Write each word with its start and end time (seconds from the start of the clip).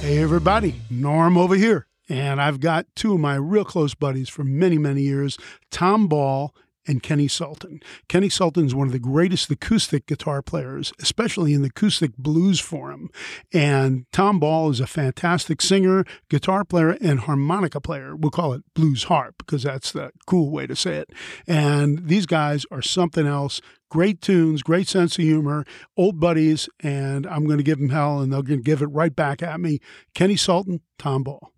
Hey, 0.00 0.22
everybody, 0.22 0.76
Norm 0.88 1.36
over 1.36 1.56
here. 1.56 1.88
And 2.08 2.40
I've 2.40 2.60
got 2.60 2.86
two 2.94 3.14
of 3.14 3.20
my 3.20 3.34
real 3.34 3.64
close 3.64 3.94
buddies 3.94 4.28
for 4.28 4.44
many, 4.44 4.78
many 4.78 5.02
years 5.02 5.38
Tom 5.72 6.06
Ball 6.06 6.54
and 6.86 7.02
Kenny 7.02 7.28
Sultan. 7.28 7.80
Kenny 8.08 8.28
Sultan 8.28 8.66
is 8.66 8.74
one 8.74 8.86
of 8.86 8.92
the 8.92 8.98
greatest 8.98 9.50
acoustic 9.50 10.06
guitar 10.06 10.42
players, 10.42 10.92
especially 11.00 11.52
in 11.52 11.62
the 11.62 11.68
acoustic 11.68 12.16
blues 12.16 12.60
form. 12.60 13.10
And 13.52 14.06
Tom 14.12 14.38
Ball 14.38 14.70
is 14.70 14.80
a 14.80 14.86
fantastic 14.86 15.60
singer, 15.60 16.04
guitar 16.28 16.64
player, 16.64 16.96
and 17.00 17.20
harmonica 17.20 17.80
player. 17.80 18.14
We'll 18.16 18.30
call 18.30 18.52
it 18.52 18.62
blues 18.74 19.04
harp 19.04 19.36
because 19.38 19.62
that's 19.62 19.92
the 19.92 20.10
cool 20.26 20.50
way 20.50 20.66
to 20.66 20.76
say 20.76 20.96
it. 20.96 21.10
And 21.46 22.06
these 22.08 22.26
guys 22.26 22.66
are 22.70 22.82
something 22.82 23.26
else. 23.26 23.60
Great 23.90 24.20
tunes, 24.20 24.62
great 24.62 24.88
sense 24.88 25.18
of 25.18 25.24
humor, 25.24 25.64
old 25.96 26.18
buddies, 26.18 26.68
and 26.80 27.26
I'm 27.26 27.44
going 27.46 27.58
to 27.58 27.64
give 27.64 27.78
them 27.78 27.90
hell, 27.90 28.20
and 28.20 28.32
they're 28.32 28.42
going 28.42 28.58
to 28.58 28.64
give 28.64 28.82
it 28.82 28.86
right 28.86 29.14
back 29.14 29.42
at 29.42 29.60
me. 29.60 29.78
Kenny 30.14 30.36
Sultan, 30.36 30.80
Tom 30.98 31.22
Ball. 31.22 31.52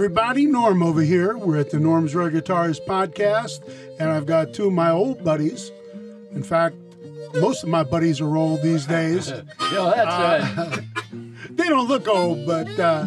Everybody, 0.00 0.46
Norm 0.46 0.82
over 0.82 1.02
here. 1.02 1.36
We're 1.36 1.58
at 1.58 1.68
the 1.68 1.78
Norm's 1.78 2.14
Rare 2.14 2.30
Guitars 2.30 2.80
podcast, 2.80 3.60
and 3.98 4.08
I've 4.08 4.24
got 4.24 4.54
two 4.54 4.68
of 4.68 4.72
my 4.72 4.90
old 4.90 5.22
buddies. 5.22 5.70
In 6.32 6.42
fact, 6.42 6.76
most 7.34 7.64
of 7.64 7.68
my 7.68 7.82
buddies 7.82 8.18
are 8.18 8.34
old 8.34 8.62
these 8.62 8.86
days. 8.86 9.30
Yeah, 9.70 9.92
that's 9.94 10.58
uh, 10.58 10.80
They 11.50 11.68
don't 11.68 11.86
look 11.86 12.08
old, 12.08 12.46
but 12.46 12.80
uh, 12.80 13.04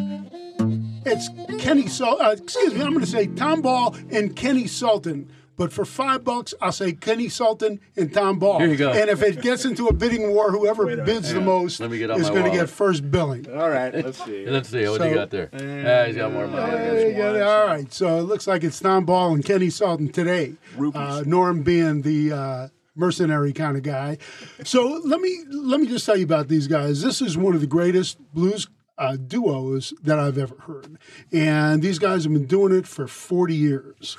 it's 1.04 1.30
Kenny 1.58 1.88
Sul. 1.88 2.22
Uh, 2.22 2.30
excuse 2.30 2.76
me, 2.76 2.82
I'm 2.84 2.94
going 2.94 3.04
to 3.04 3.10
say 3.10 3.26
Tom 3.26 3.64
Ball 3.64 3.96
and 4.12 4.36
Kenny 4.36 4.68
Sultan. 4.68 5.32
But 5.56 5.72
for 5.72 5.86
five 5.86 6.24
bucks, 6.24 6.54
I'll 6.62 6.72
say 6.72 6.94
Kenny 6.94 7.30
Sultan 7.30 7.80
and 7.96 8.12
Tom 8.14 8.40
Ball. 8.40 8.60
Here 8.60 8.70
you 8.70 8.76
go. 8.76 8.92
And 8.92 9.10
if 9.10 9.22
it 9.22 9.42
gets 9.42 9.66
into 9.66 9.88
a 9.88 9.94
bidding 9.94 10.32
war, 10.34 10.52
whoever 10.52 10.86
bids 11.04 11.32
the 11.32 11.42
most 11.42 11.80
Let 11.80 11.92
me 11.92 12.00
get 12.00 12.10
is 12.12 12.30
going 12.30 12.46
to 12.46 12.52
get 12.58 12.70
first 12.70 13.10
billing. 13.12 13.46
All 13.56 13.70
right, 13.70 13.94
let's 13.94 14.24
see. 14.24 14.46
let's 14.48 14.70
see 14.70 14.88
what 14.88 15.00
So- 15.02 15.06
you 15.08 15.14
got 15.16 15.30
there. 15.30 15.50
Ah, 15.54 16.08
he's 16.08 16.16
got 16.16 16.32
more 16.34 16.48
money. 16.48 16.72
There 16.72 17.36
you. 17.38 17.44
All 17.44 17.68
right, 17.68 17.92
so 17.94 18.18
it 18.20 18.24
looks 18.24 18.48
like 18.48 18.64
it's 18.64 18.80
Tom 18.80 19.06
Ball 19.06 19.34
and 19.36 19.46
Kenny 19.46 19.70
Sultan 19.70 20.12
today. 20.12 20.56
Rupees. 20.76 21.00
Uh, 21.02 21.24
Norm 21.26 21.62
being 21.62 22.02
the 22.02 22.32
uh, 22.32 22.68
mercenary 22.96 23.54
kind 23.54 23.78
of 23.78 23.84
guy. 23.84 24.18
So 24.64 25.02
let 25.06 25.20
me 25.22 25.44
let 25.52 25.80
me 25.80 25.88
just 25.88 26.06
tell 26.06 26.18
you 26.18 26.26
about 26.26 26.48
these 26.48 26.68
guys. 26.68 27.02
This 27.04 27.22
is 27.22 27.38
one 27.38 27.54
of 27.54 27.62
the 27.62 27.68
greatest 27.68 28.18
blues 28.34 28.68
uh, 28.98 29.18
duos 29.18 29.94
that 30.04 30.18
I've 30.20 30.38
ever 30.38 30.56
heard, 30.62 30.98
and 31.32 31.82
these 31.82 32.00
guys 32.00 32.24
have 32.24 32.34
been 32.34 32.46
doing 32.46 32.74
it 32.74 32.88
for 32.88 33.08
forty 33.08 33.56
years, 33.56 34.16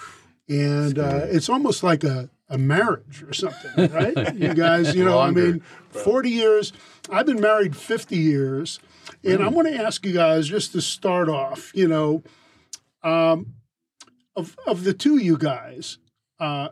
and 0.49 0.99
uh, 0.99 1.21
it's 1.25 1.49
almost 1.49 1.83
like 1.83 2.05
a. 2.05 2.31
A 2.51 2.59
marriage 2.59 3.23
or 3.23 3.33
something, 3.33 3.91
right? 3.91 4.35
you 4.37 4.53
guys, 4.53 4.95
you 4.95 5.03
know, 5.03 5.19
I 5.19 5.31
mean, 5.31 5.61
40 5.89 6.29
years. 6.29 6.75
I've 7.11 7.25
been 7.25 7.41
married 7.41 7.75
50 7.75 8.17
years. 8.17 8.81
And 9.25 9.43
I 9.43 9.49
want 9.49 9.67
to 9.69 9.75
ask 9.75 10.05
you 10.05 10.13
guys 10.13 10.47
just 10.47 10.73
to 10.73 10.83
start 10.83 11.31
off, 11.31 11.73
you 11.75 11.89
know, 11.89 12.23
um, 13.03 13.55
of 14.37 14.57
of 14.67 14.85
the 14.85 14.93
two 14.93 15.17
of 15.17 15.23
you 15.23 15.39
guys, 15.39 15.99
uh, 16.39 16.69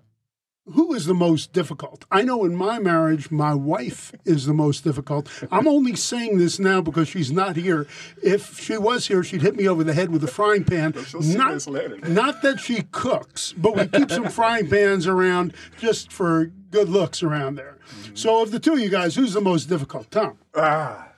who 0.67 0.95
is 0.95 1.07
the 1.07 1.15
most 1.15 1.53
difficult? 1.53 2.05
I 2.11 2.23
know 2.23 2.45
in 2.45 2.55
my 2.55 2.79
marriage, 2.79 3.31
my 3.31 3.53
wife 3.55 4.13
is 4.25 4.47
the 4.47 4.55
most 4.55 4.85
difficult. 4.85 5.29
I'm 5.51 5.67
only 5.67 5.97
saying 5.97 6.39
this 6.39 6.59
now 6.61 6.81
because 6.81 7.09
she's 7.09 7.33
not 7.33 7.57
here. 7.57 7.87
If 8.23 8.61
she 8.61 8.77
was 8.79 9.07
here, 9.09 9.25
she'd 9.25 9.43
hit 9.43 9.57
me 9.57 9.67
over 9.69 9.83
the 9.83 9.93
head 9.95 10.11
with 10.11 10.23
a 10.23 10.29
frying 10.29 10.65
pan. 10.65 10.93
She'll 11.05 11.23
see 11.23 11.37
Not, 11.37 11.53
this 11.55 11.67
later. 11.67 11.99
not 12.09 12.43
that 12.43 12.61
she 12.61 12.83
cooks, 12.93 13.53
but 13.57 13.75
we 13.77 13.87
keep 13.89 14.11
some 14.11 14.29
frying 14.29 14.69
pans 14.71 15.07
around 15.09 15.53
just 15.79 16.13
for 16.13 16.47
good 16.71 16.89
looks 16.89 17.23
around 17.23 17.57
there. 17.57 17.79
So, 18.15 18.43
of 18.43 18.53
the 18.53 18.61
two 18.61 18.75
of 18.75 18.79
you 18.81 18.89
guys, 18.89 19.17
who's 19.17 19.33
the 19.33 19.41
most 19.41 19.67
difficult? 19.69 20.11
Tom. 20.11 20.39
Ah, 20.55 21.09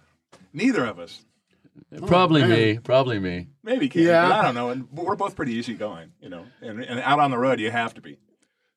neither 0.52 0.84
of 0.86 0.98
us. 0.98 1.24
Probably 2.06 2.40
man. 2.40 2.50
me. 2.50 2.78
Probably 2.78 3.18
me. 3.20 3.48
Maybe 3.62 3.88
Kenny, 3.88 4.06
Yeah. 4.06 4.28
but 4.28 4.32
I 4.34 4.42
don't 4.42 4.54
know. 4.54 4.70
And 4.70 4.88
we're 4.90 5.14
both 5.16 5.36
pretty 5.36 5.52
easygoing, 5.54 6.12
you 6.20 6.28
know. 6.28 6.44
And, 6.60 6.80
and 6.82 6.98
out 7.00 7.20
on 7.20 7.30
the 7.30 7.38
road, 7.38 7.60
you 7.60 7.70
have 7.70 7.94
to 7.94 8.00
be. 8.00 8.18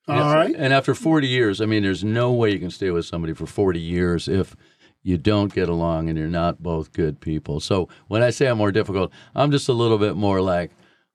All 0.07 0.34
right. 0.34 0.56
And 0.56 0.73
after 0.73 0.95
40 0.95 1.28
years, 1.28 1.59
I 1.62 1.66
mean, 1.66 1.84
there's 1.84 2.03
no 2.03 2.31
way 2.31 2.51
you 2.51 2.59
can 2.59 2.72
stay 2.72 2.91
with 2.91 3.06
somebody 3.06 3.34
for 3.34 3.45
40 3.45 3.79
years 3.79 4.28
if 4.28 4.56
you 5.03 5.18
don't 5.18 5.53
get 5.53 5.69
along 5.69 6.09
and 6.09 6.18
you're 6.18 6.28
not 6.28 6.62
both 6.63 6.91
good 6.94 7.19
people. 7.19 7.59
So 7.59 7.88
when 8.07 8.23
I 8.23 8.29
say 8.29 8.47
I'm 8.47 8.57
more 8.57 8.72
difficult, 8.72 9.12
I'm 9.35 9.51
just 9.51 9.67
a 9.69 9.73
little 9.73 9.97
bit 9.97 10.16
more 10.16 10.41
like 10.41 10.72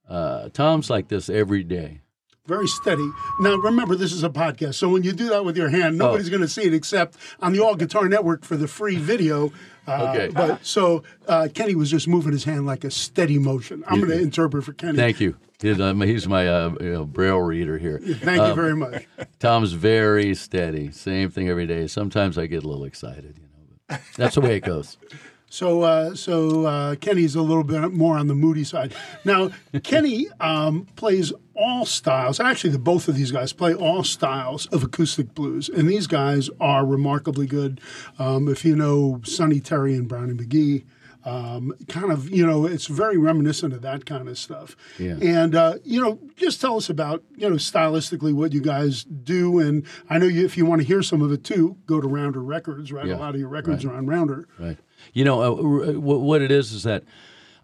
uh, 0.08 0.48
Tom's 0.50 0.90
like 0.90 1.08
this 1.08 1.28
every 1.30 1.64
day. 1.64 2.00
Very 2.46 2.66
steady. 2.66 3.08
Now, 3.40 3.54
remember, 3.54 3.94
this 3.94 4.12
is 4.12 4.24
a 4.24 4.28
podcast, 4.28 4.74
so 4.74 4.88
when 4.88 5.04
you 5.04 5.12
do 5.12 5.28
that 5.28 5.44
with 5.44 5.56
your 5.56 5.68
hand, 5.68 5.96
nobody's 5.96 6.28
going 6.28 6.42
to 6.42 6.48
see 6.48 6.62
it 6.62 6.74
except 6.74 7.16
on 7.38 7.52
the 7.52 7.60
All 7.60 7.76
Guitar 7.76 8.08
Network 8.08 8.44
for 8.44 8.56
the 8.56 8.66
free 8.66 8.96
video. 8.96 9.52
Uh, 9.86 10.08
Okay. 10.12 10.28
But 10.28 10.66
so 10.66 11.04
uh, 11.28 11.48
Kenny 11.54 11.76
was 11.76 11.88
just 11.90 12.08
moving 12.08 12.32
his 12.32 12.42
hand 12.44 12.66
like 12.66 12.82
a 12.82 12.90
steady 12.90 13.38
motion. 13.38 13.84
I'm 13.86 14.00
going 14.00 14.10
to 14.10 14.20
interpret 14.20 14.64
for 14.64 14.72
Kenny. 14.72 14.98
Thank 14.98 15.20
you. 15.20 15.36
He's, 15.62 15.80
um, 15.80 16.00
he's 16.00 16.26
my 16.26 16.48
uh, 16.48 16.74
you 16.80 16.92
know, 16.92 17.04
braille 17.04 17.38
reader 17.38 17.78
here. 17.78 17.98
Thank 18.02 18.46
you 18.46 18.54
very 18.54 18.74
much. 18.74 19.06
Tom's 19.38 19.72
very 19.72 20.34
steady. 20.34 20.90
Same 20.90 21.30
thing 21.30 21.48
every 21.48 21.66
day. 21.66 21.86
Sometimes 21.86 22.36
I 22.36 22.46
get 22.46 22.64
a 22.64 22.68
little 22.68 22.84
excited, 22.84 23.36
you 23.38 23.44
know. 23.44 23.76
But 23.88 24.00
that's 24.16 24.34
the 24.34 24.40
way 24.40 24.56
it 24.56 24.64
goes. 24.64 24.98
So, 25.52 25.82
uh, 25.82 26.14
so 26.14 26.64
uh, 26.64 26.94
Kenny's 26.94 27.34
a 27.34 27.42
little 27.42 27.62
bit 27.62 27.92
more 27.92 28.16
on 28.16 28.26
the 28.26 28.34
moody 28.34 28.64
side. 28.64 28.94
Now, 29.22 29.50
Kenny 29.82 30.28
um, 30.40 30.86
plays 30.96 31.30
all 31.54 31.84
styles. 31.84 32.40
Actually, 32.40 32.70
the 32.70 32.78
both 32.78 33.06
of 33.06 33.16
these 33.16 33.30
guys 33.30 33.52
play 33.52 33.74
all 33.74 34.02
styles 34.02 34.64
of 34.68 34.82
acoustic 34.82 35.34
blues, 35.34 35.68
and 35.68 35.90
these 35.90 36.06
guys 36.06 36.48
are 36.58 36.86
remarkably 36.86 37.46
good. 37.46 37.82
Um, 38.18 38.48
if 38.48 38.64
you 38.64 38.74
know 38.74 39.20
Sonny 39.24 39.60
Terry 39.60 39.94
and 39.94 40.08
Brownie 40.08 40.32
McGhee. 40.32 40.84
Um, 41.24 41.72
kind 41.88 42.10
of, 42.10 42.30
you 42.30 42.44
know, 42.44 42.66
it's 42.66 42.86
very 42.86 43.16
reminiscent 43.16 43.72
of 43.72 43.82
that 43.82 44.06
kind 44.06 44.28
of 44.28 44.36
stuff. 44.38 44.76
Yeah. 44.98 45.16
And, 45.22 45.54
uh, 45.54 45.74
you 45.84 46.00
know, 46.00 46.18
just 46.36 46.60
tell 46.60 46.76
us 46.76 46.90
about, 46.90 47.22
you 47.36 47.48
know, 47.48 47.56
stylistically 47.56 48.32
what 48.34 48.52
you 48.52 48.60
guys 48.60 49.04
do. 49.04 49.60
And 49.60 49.86
I 50.10 50.18
know 50.18 50.26
you, 50.26 50.44
if 50.44 50.56
you 50.56 50.66
want 50.66 50.80
to 50.80 50.86
hear 50.86 51.02
some 51.02 51.22
of 51.22 51.30
it 51.30 51.44
too, 51.44 51.76
go 51.86 52.00
to 52.00 52.08
Rounder 52.08 52.42
Records, 52.42 52.90
right? 52.90 53.06
Yeah, 53.06 53.16
A 53.16 53.18
lot 53.18 53.34
of 53.34 53.40
your 53.40 53.48
records 53.48 53.84
right. 53.84 53.94
are 53.94 53.98
on 53.98 54.06
Rounder. 54.06 54.48
Right. 54.58 54.78
You 55.12 55.24
know, 55.24 55.42
uh, 55.42 55.90
r- 55.90 55.98
what 56.00 56.42
it 56.42 56.50
is 56.50 56.72
is 56.72 56.82
that 56.82 57.04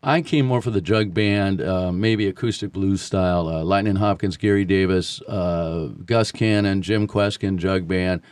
I 0.02 0.22
came 0.22 0.46
more 0.46 0.62
for 0.62 0.70
the 0.70 0.80
jug 0.80 1.12
band, 1.12 1.60
uh, 1.60 1.90
maybe 1.90 2.28
acoustic 2.28 2.70
blues 2.72 3.02
style. 3.02 3.48
Uh, 3.48 3.64
Lightning 3.64 3.96
Hopkins, 3.96 4.36
Gary 4.36 4.64
Davis, 4.64 5.20
uh, 5.22 5.88
Gus 6.04 6.30
Cannon, 6.30 6.82
Jim 6.82 7.08
Kweskin, 7.08 7.56
jug 7.56 7.88
band. 7.88 8.22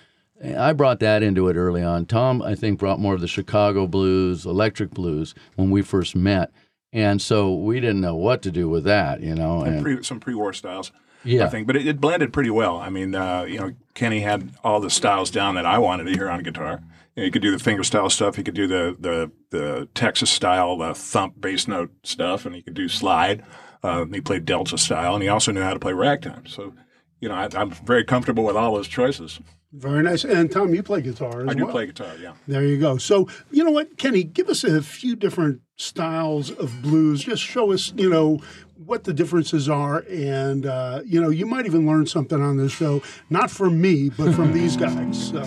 I 0.44 0.72
brought 0.72 1.00
that 1.00 1.22
into 1.22 1.48
it 1.48 1.56
early 1.56 1.82
on. 1.82 2.06
Tom, 2.06 2.42
I 2.42 2.54
think, 2.54 2.78
brought 2.78 3.00
more 3.00 3.14
of 3.14 3.20
the 3.20 3.28
Chicago 3.28 3.86
blues, 3.86 4.44
electric 4.44 4.90
blues 4.90 5.34
when 5.54 5.70
we 5.70 5.82
first 5.82 6.14
met. 6.14 6.50
And 6.92 7.20
so 7.20 7.54
we 7.54 7.80
didn't 7.80 8.00
know 8.00 8.14
what 8.16 8.42
to 8.42 8.50
do 8.50 8.68
with 8.68 8.84
that, 8.84 9.20
you 9.20 9.34
know. 9.34 9.62
And, 9.62 9.82
Pre, 9.82 10.02
some 10.02 10.20
pre-war 10.20 10.52
styles, 10.52 10.92
Yeah. 11.24 11.44
I 11.46 11.48
think. 11.48 11.66
But 11.66 11.76
it, 11.76 11.86
it 11.86 12.00
blended 12.00 12.32
pretty 12.32 12.50
well. 12.50 12.76
I 12.78 12.90
mean, 12.90 13.14
uh, 13.14 13.42
you 13.42 13.58
know, 13.58 13.72
Kenny 13.94 14.20
had 14.20 14.50
all 14.62 14.80
the 14.80 14.90
styles 14.90 15.30
down 15.30 15.54
that 15.56 15.66
I 15.66 15.78
wanted 15.78 16.04
to 16.04 16.12
hear 16.12 16.30
on 16.30 16.42
guitar. 16.42 16.80
You 17.14 17.22
know, 17.22 17.24
he 17.24 17.30
could 17.30 17.42
do 17.42 17.50
the 17.50 17.58
finger 17.62 17.82
style 17.82 18.10
stuff. 18.10 18.36
He 18.36 18.42
could 18.42 18.54
do 18.54 18.66
the 18.66 18.96
the, 18.98 19.30
the 19.50 19.88
Texas 19.94 20.30
style, 20.30 20.76
the 20.76 20.94
thump 20.94 21.40
bass 21.40 21.66
note 21.66 21.90
stuff, 22.02 22.46
and 22.46 22.54
he 22.54 22.62
could 22.62 22.74
do 22.74 22.88
slide. 22.88 23.42
Uh, 23.82 24.04
he 24.06 24.20
played 24.20 24.44
Delta 24.44 24.76
style, 24.78 25.14
and 25.14 25.22
he 25.22 25.28
also 25.28 25.52
knew 25.52 25.62
how 25.62 25.72
to 25.72 25.80
play 25.80 25.92
ragtime. 25.92 26.46
So, 26.46 26.74
you 27.20 27.28
know, 27.28 27.34
I, 27.34 27.48
I'm 27.54 27.70
very 27.70 28.04
comfortable 28.04 28.44
with 28.44 28.56
all 28.56 28.74
those 28.74 28.88
choices. 28.88 29.40
Very 29.76 30.02
nice. 30.02 30.24
And 30.24 30.50
Tom, 30.50 30.74
you 30.74 30.82
play 30.82 31.02
guitar 31.02 31.28
as 31.28 31.46
well. 31.46 31.50
I 31.50 31.54
do 31.54 31.64
well. 31.64 31.72
play 31.72 31.86
guitar, 31.86 32.12
yeah. 32.20 32.32
There 32.48 32.64
you 32.64 32.78
go. 32.78 32.96
So, 32.96 33.28
you 33.50 33.62
know 33.62 33.70
what, 33.70 33.98
Kenny, 33.98 34.24
give 34.24 34.48
us 34.48 34.64
a 34.64 34.80
few 34.80 35.14
different 35.14 35.60
styles 35.76 36.50
of 36.50 36.80
blues. 36.82 37.22
Just 37.24 37.42
show 37.42 37.72
us, 37.72 37.92
you 37.94 38.08
know, 38.08 38.40
what 38.84 39.04
the 39.04 39.12
differences 39.12 39.68
are. 39.68 40.04
And, 40.08 40.64
uh, 40.64 41.02
you 41.04 41.20
know, 41.20 41.28
you 41.28 41.44
might 41.44 41.66
even 41.66 41.86
learn 41.86 42.06
something 42.06 42.40
on 42.40 42.56
this 42.56 42.72
show, 42.72 43.02
not 43.28 43.50
from 43.50 43.78
me, 43.78 44.08
but 44.08 44.34
from 44.34 44.54
these 44.54 44.76
guys. 44.86 45.28
So, 45.28 45.42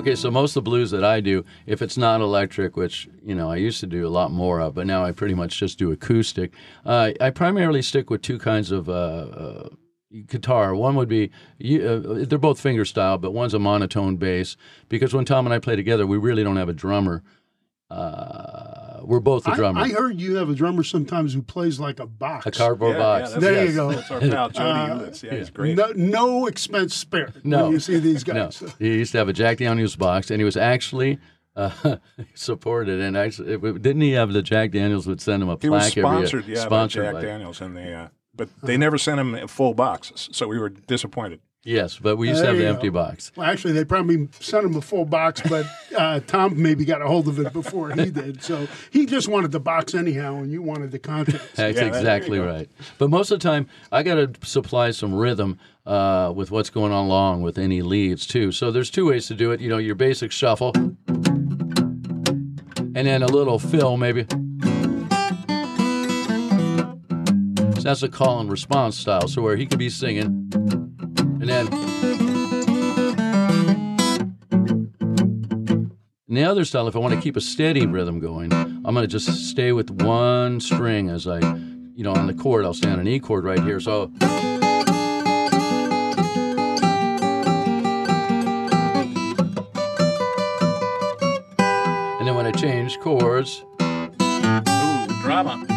Okay, 0.00 0.14
so 0.14 0.30
most 0.30 0.56
of 0.56 0.64
the 0.64 0.70
blues 0.70 0.90
that 0.92 1.04
I 1.04 1.20
do, 1.20 1.44
if 1.66 1.82
it's 1.82 1.98
not 1.98 2.22
electric, 2.22 2.74
which 2.74 3.06
you 3.22 3.34
know 3.34 3.50
I 3.50 3.56
used 3.56 3.80
to 3.80 3.86
do 3.86 4.06
a 4.06 4.08
lot 4.08 4.30
more 4.30 4.58
of, 4.58 4.74
but 4.74 4.86
now 4.86 5.04
I 5.04 5.12
pretty 5.12 5.34
much 5.34 5.58
just 5.58 5.78
do 5.78 5.92
acoustic. 5.92 6.54
Uh, 6.86 7.10
I 7.20 7.28
primarily 7.28 7.82
stick 7.82 8.08
with 8.08 8.22
two 8.22 8.38
kinds 8.38 8.72
of 8.72 8.88
uh, 8.88 8.92
uh, 8.92 9.68
guitar. 10.26 10.74
One 10.74 10.94
would 10.96 11.08
be 11.08 11.30
you, 11.58 11.82
uh, 11.86 12.24
they're 12.26 12.38
both 12.38 12.60
finger 12.60 12.84
style, 12.84 13.18
but 13.18 13.32
one's 13.32 13.54
a 13.54 13.58
monotone 13.58 14.16
bass 14.16 14.56
because 14.88 15.14
when 15.14 15.24
Tom 15.24 15.46
and 15.46 15.54
I 15.54 15.58
play 15.58 15.76
together, 15.76 16.06
we 16.06 16.16
really 16.18 16.42
don't 16.44 16.56
have 16.56 16.68
a 16.68 16.72
drummer. 16.74 17.22
Uh, 17.90 19.00
we're 19.02 19.18
both 19.20 19.44
the 19.44 19.50
drummer. 19.52 19.80
I 19.80 19.88
heard 19.88 20.20
you 20.20 20.36
have 20.36 20.48
a 20.48 20.54
drummer 20.54 20.84
sometimes 20.84 21.34
who 21.34 21.42
plays 21.42 21.80
like 21.80 21.98
a 21.98 22.06
box. 22.06 22.46
a 22.46 22.50
cardboard 22.52 22.92
Yeah, 22.96 22.98
box. 23.02 23.20
yeah, 23.32 23.38
that's- 23.40 23.54
There 23.54 23.66
you 23.66 23.72
go. 23.74 23.92
That's 23.92 24.10
our 24.10 24.20
pal 24.20 24.48
Jody 24.50 24.68
Uh, 24.70 24.98
Ulitz. 24.98 25.22
Yeah, 25.24 25.34
he's 25.36 25.50
great. 25.50 25.76
No, 25.76 25.92
no 25.96 26.46
expense 26.46 26.94
spared 26.94 27.44
No. 27.44 27.64
when 27.64 27.72
you 27.72 27.80
see 27.80 27.98
these 27.98 28.22
guys. 28.22 28.62
No, 28.62 28.68
he 28.78 28.98
used 28.98 29.12
to 29.12 29.18
have 29.18 29.28
a 29.28 29.32
Jack 29.32 29.58
Daniels 29.58 29.96
box, 29.96 30.30
and 30.30 30.40
he 30.40 30.44
was 30.44 30.56
actually 30.56 31.18
uh, 31.56 31.96
supported. 32.34 33.00
And 33.00 33.16
actually, 33.16 33.56
didn't 33.58 34.02
he 34.02 34.12
have 34.12 34.32
the 34.32 34.42
Jack 34.42 34.70
Daniels 34.70 35.06
would 35.08 35.20
send 35.20 35.42
him 35.42 35.48
a 35.48 35.58
He 35.60 35.68
was 35.68 35.90
plaque 35.92 35.98
every 35.98 36.18
year? 36.18 36.26
sponsored, 36.26 36.46
yeah, 36.46 36.60
sponsored 36.60 37.02
by 37.06 37.12
Jack 37.12 37.14
by- 37.14 37.22
Daniels, 37.22 37.60
and 37.60 37.76
the 37.76 37.92
uh, 37.92 38.08
but 38.34 38.48
they 38.62 38.76
never 38.76 38.98
sent 38.98 39.20
him 39.20 39.48
full 39.48 39.74
boxes, 39.74 40.28
so 40.32 40.46
we 40.48 40.58
were 40.58 40.68
disappointed. 40.70 41.40
Yes, 41.62 41.98
but 41.98 42.16
we 42.16 42.28
used 42.30 42.40
to 42.40 42.46
have 42.46 42.56
the 42.56 42.62
you 42.62 42.68
empty 42.70 42.88
box. 42.88 43.32
Well, 43.36 43.46
actually, 43.46 43.74
they 43.74 43.84
probably 43.84 44.30
sent 44.40 44.64
him 44.64 44.74
a 44.76 44.80
full 44.80 45.04
box, 45.04 45.42
but 45.46 45.66
uh, 45.96 46.20
Tom 46.20 46.60
maybe 46.62 46.86
got 46.86 47.02
a 47.02 47.06
hold 47.06 47.28
of 47.28 47.38
it 47.38 47.52
before 47.52 47.90
he 47.90 48.10
did. 48.10 48.42
So 48.42 48.66
he 48.90 49.04
just 49.04 49.28
wanted 49.28 49.52
the 49.52 49.60
box 49.60 49.94
anyhow, 49.94 50.36
and 50.36 50.50
you 50.50 50.62
wanted 50.62 50.90
the 50.90 50.98
contents. 50.98 51.44
That's 51.56 51.76
Yeah, 51.78 51.84
exactly 51.84 52.38
you 52.38 52.44
go. 52.44 52.50
right. 52.50 52.70
But 52.96 53.10
most 53.10 53.30
of 53.30 53.40
the 53.40 53.46
time, 53.46 53.66
I 53.92 54.02
got 54.02 54.14
to 54.14 54.32
supply 54.46 54.90
some 54.92 55.14
rhythm 55.14 55.58
uh, 55.84 56.32
with 56.34 56.50
what's 56.50 56.70
going 56.70 56.92
on 56.92 57.04
along 57.04 57.42
with 57.42 57.58
any 57.58 57.82
leads 57.82 58.26
too. 58.26 58.52
So 58.52 58.70
there's 58.70 58.90
two 58.90 59.08
ways 59.10 59.26
to 59.26 59.34
do 59.34 59.50
it. 59.50 59.60
You 59.60 59.68
know, 59.68 59.76
your 59.76 59.96
basic 59.96 60.32
shuffle, 60.32 60.72
and 60.74 60.96
then 63.06 63.22
a 63.22 63.26
little 63.26 63.58
fill 63.58 63.98
maybe. 63.98 64.26
So 67.80 67.84
that's 67.84 68.02
a 68.02 68.10
call 68.10 68.40
and 68.40 68.50
response 68.50 68.98
style. 68.98 69.26
So 69.26 69.40
where 69.40 69.56
he 69.56 69.64
could 69.64 69.78
be 69.78 69.88
singing, 69.88 70.50
and 70.52 71.48
then. 71.48 71.66
In 76.28 76.34
the 76.34 76.44
other 76.44 76.66
style, 76.66 76.88
if 76.88 76.94
I 76.94 76.98
want 76.98 77.14
to 77.14 77.20
keep 77.22 77.36
a 77.36 77.40
steady 77.40 77.86
rhythm 77.86 78.20
going, 78.20 78.52
I'm 78.52 78.82
going 78.82 78.96
to 78.96 79.06
just 79.06 79.48
stay 79.48 79.72
with 79.72 79.90
one 79.90 80.60
string 80.60 81.08
as 81.08 81.26
I, 81.26 81.38
you 81.38 82.04
know, 82.04 82.12
on 82.12 82.26
the 82.26 82.34
chord, 82.34 82.66
I'll 82.66 82.74
stay 82.74 82.90
on 82.90 82.98
an 82.98 83.08
E 83.08 83.18
chord 83.18 83.44
right 83.44 83.62
here. 83.62 83.80
So. 83.80 84.12
And 92.18 92.28
then 92.28 92.34
when 92.34 92.44
I 92.44 92.52
change 92.52 93.00
chords, 93.00 93.64
Ooh, 93.80 95.22
drama. 95.22 95.69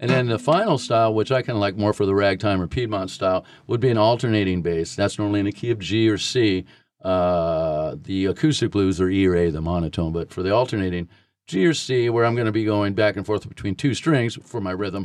And 0.00 0.10
then 0.10 0.28
the 0.28 0.38
final 0.38 0.78
style, 0.78 1.12
which 1.12 1.30
I 1.30 1.42
kind 1.42 1.56
of 1.56 1.60
like 1.60 1.76
more 1.76 1.92
for 1.92 2.06
the 2.06 2.14
ragtime 2.14 2.60
or 2.60 2.66
Piedmont 2.66 3.10
style, 3.10 3.44
would 3.66 3.80
be 3.80 3.90
an 3.90 3.98
alternating 3.98 4.62
bass. 4.62 4.96
That's 4.96 5.18
normally 5.18 5.40
in 5.40 5.46
a 5.46 5.52
key 5.52 5.70
of 5.70 5.78
G 5.78 6.08
or 6.08 6.16
C. 6.16 6.64
Uh, 7.02 7.96
the 8.02 8.24
acoustic 8.24 8.70
blues 8.70 8.98
are 8.98 9.10
E 9.10 9.26
or 9.26 9.36
A, 9.36 9.50
the 9.50 9.60
monotone. 9.60 10.12
But 10.12 10.32
for 10.32 10.42
the 10.42 10.54
alternating, 10.54 11.08
G 11.46 11.66
or 11.66 11.74
C, 11.74 12.08
where 12.08 12.24
I'm 12.24 12.34
going 12.34 12.46
to 12.46 12.52
be 12.52 12.64
going 12.64 12.94
back 12.94 13.16
and 13.16 13.26
forth 13.26 13.46
between 13.46 13.74
two 13.74 13.92
strings 13.92 14.38
for 14.42 14.60
my 14.60 14.70
rhythm. 14.70 15.04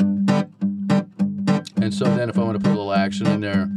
And 1.76 1.94
so 1.94 2.06
then 2.16 2.30
if 2.30 2.40
I 2.40 2.44
want 2.44 2.58
to 2.58 2.64
put 2.64 2.70
a 2.70 2.78
little 2.78 2.94
action 2.94 3.28
in 3.28 3.42
there, 3.42 3.70